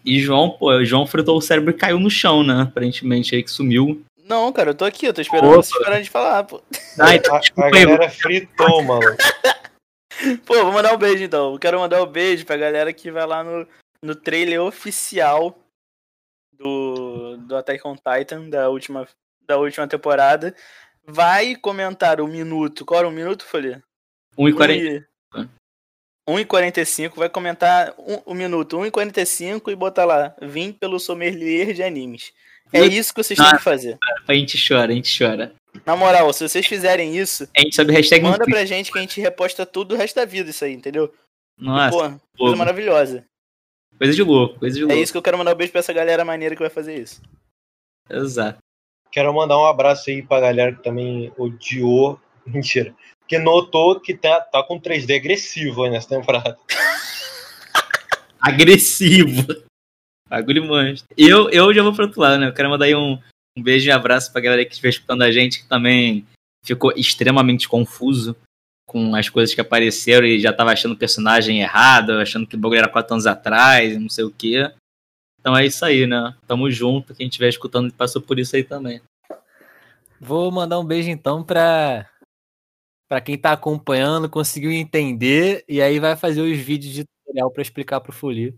[0.04, 2.62] E João, pô, o João fritou o cérebro e caiu no chão, né?
[2.62, 4.02] Aparentemente aí que sumiu.
[4.24, 5.62] Não, cara, eu tô aqui, eu tô esperando Opa.
[5.62, 6.60] vocês pararem de falar, pô.
[6.98, 9.00] Ah, então, A, a aí, galera fritou, mano.
[10.44, 11.52] Pô, vou mandar um beijo então.
[11.52, 13.66] Eu quero mandar um beijo pra galera que vai lá no,
[14.02, 15.58] no trailer oficial
[16.52, 19.06] do, do Attack on Titan, da última,
[19.46, 20.54] da última temporada.
[21.04, 22.84] Vai comentar o minuto.
[22.84, 23.82] Qual era o minuto, Folha?
[24.38, 25.06] 1h40.
[26.28, 32.32] 1h45, vai comentar um, o minuto 1h45 e botar lá, vim pelo sommelier de animes.
[32.72, 33.96] É isso que vocês têm que fazer.
[34.26, 35.54] A gente chora, a gente chora.
[35.84, 39.00] Na moral, se vocês fizerem isso, A gente sabe hashtag manda pra gente que a
[39.00, 41.12] gente reposta tudo o resto da vida isso aí, entendeu?
[41.58, 41.98] Nossa, Pô,
[42.38, 43.24] coisa pô, maravilhosa.
[43.98, 45.02] coisa de louco, coisa de É louco.
[45.02, 47.20] isso que eu quero mandar um beijo pra essa galera maneira que vai fazer isso.
[48.10, 48.58] Exato.
[49.10, 52.20] Quero mandar um abraço aí pra galera que também odiou.
[52.46, 52.94] Mentira.
[53.26, 56.56] Que notou que tá, tá com 3D agressivo aí nessa temporada.
[58.40, 59.46] Agressivo.
[60.28, 61.08] Bagulho monstro.
[61.16, 62.48] Eu, eu já vou pro outro lado, né?
[62.48, 63.18] Eu quero mandar aí um,
[63.56, 66.26] um beijo e abraço pra galera que estiver escutando a gente, que também
[66.62, 68.36] ficou extremamente confuso
[68.86, 72.58] com as coisas que apareceram e já tava achando o personagem errado, achando que o
[72.58, 74.70] bagulho era quatro anos atrás, não sei o quê.
[75.40, 76.34] Então é isso aí, né?
[76.46, 77.14] Tamo junto.
[77.14, 79.00] Quem estiver escutando passou por isso aí também.
[80.20, 82.08] Vou mandar um beijo então pra,
[83.08, 87.62] pra quem tá acompanhando, conseguiu entender, e aí vai fazer os vídeos de tutorial pra
[87.62, 88.54] explicar pro Folia.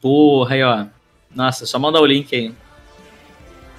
[0.00, 0.86] Porra, aí, ó.
[1.34, 2.54] Nossa, só mandar o link aí.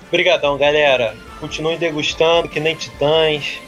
[0.07, 1.15] Obrigadão, galera.
[1.39, 3.59] Continuem degustando, que nem titãs.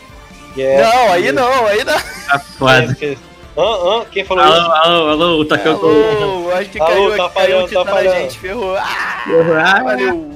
[0.56, 1.94] E é- Não, aí não, aí não.
[2.28, 2.96] Tá foda.
[2.96, 3.18] que-
[3.58, 3.62] Hã?
[3.64, 4.06] Hã?
[4.12, 4.72] Quem falou Alô, isso?
[4.72, 8.16] alô, alô, o Takeo Alô, acho que Alô, caiu, tá caiu falhando, titã tá falhando.
[8.16, 8.76] gente, ferrou.
[8.78, 8.86] Ah,
[9.66, 10.29] Ah, valeu.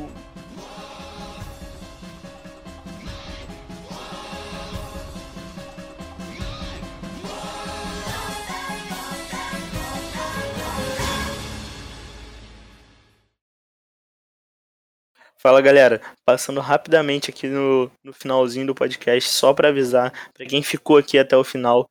[15.46, 20.64] Fala galera, passando rapidamente aqui no, no finalzinho do podcast, só para avisar para quem
[20.64, 21.86] ficou aqui até o final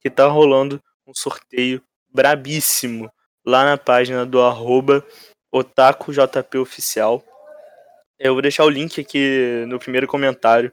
[0.00, 3.12] que tá rolando um sorteio brabíssimo
[3.44, 5.06] lá na página do arroba
[5.52, 7.22] otakujpoficial.
[8.18, 10.72] Eu vou deixar o link aqui no primeiro comentário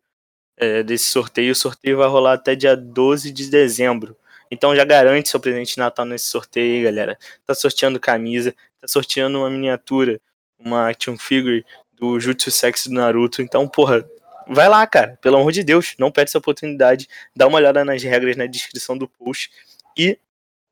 [0.56, 1.52] é, desse sorteio.
[1.52, 4.16] O sorteio vai rolar até dia 12 de dezembro.
[4.50, 7.20] Então já garante seu presente de Natal nesse sorteio aí, galera.
[7.46, 10.18] Tá sorteando camisa, tá sorteando uma miniatura,
[10.58, 11.66] uma action figure
[12.02, 13.44] do Jutsu Sex do Naruto.
[13.44, 14.04] Então, porra,
[14.48, 15.20] vai lá, cara.
[15.22, 17.08] Pelo amor de Deus, não perde essa oportunidade.
[17.36, 19.52] Dá uma olhada nas regras na descrição do post.
[19.96, 20.18] E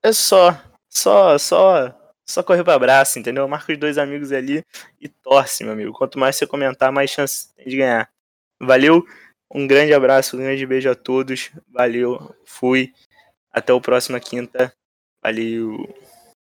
[0.01, 0.59] é só,
[0.89, 3.47] só, só, só correr para abraço, entendeu?
[3.47, 4.65] Marca os dois amigos ali
[4.99, 5.93] e torce, meu amigo.
[5.93, 8.09] Quanto mais você comentar, mais chance tem de ganhar.
[8.59, 9.05] Valeu,
[9.53, 11.51] um grande abraço, um grande beijo a todos.
[11.67, 12.91] Valeu, fui.
[13.51, 14.73] Até o próxima quinta.
[15.21, 15.87] Valeu.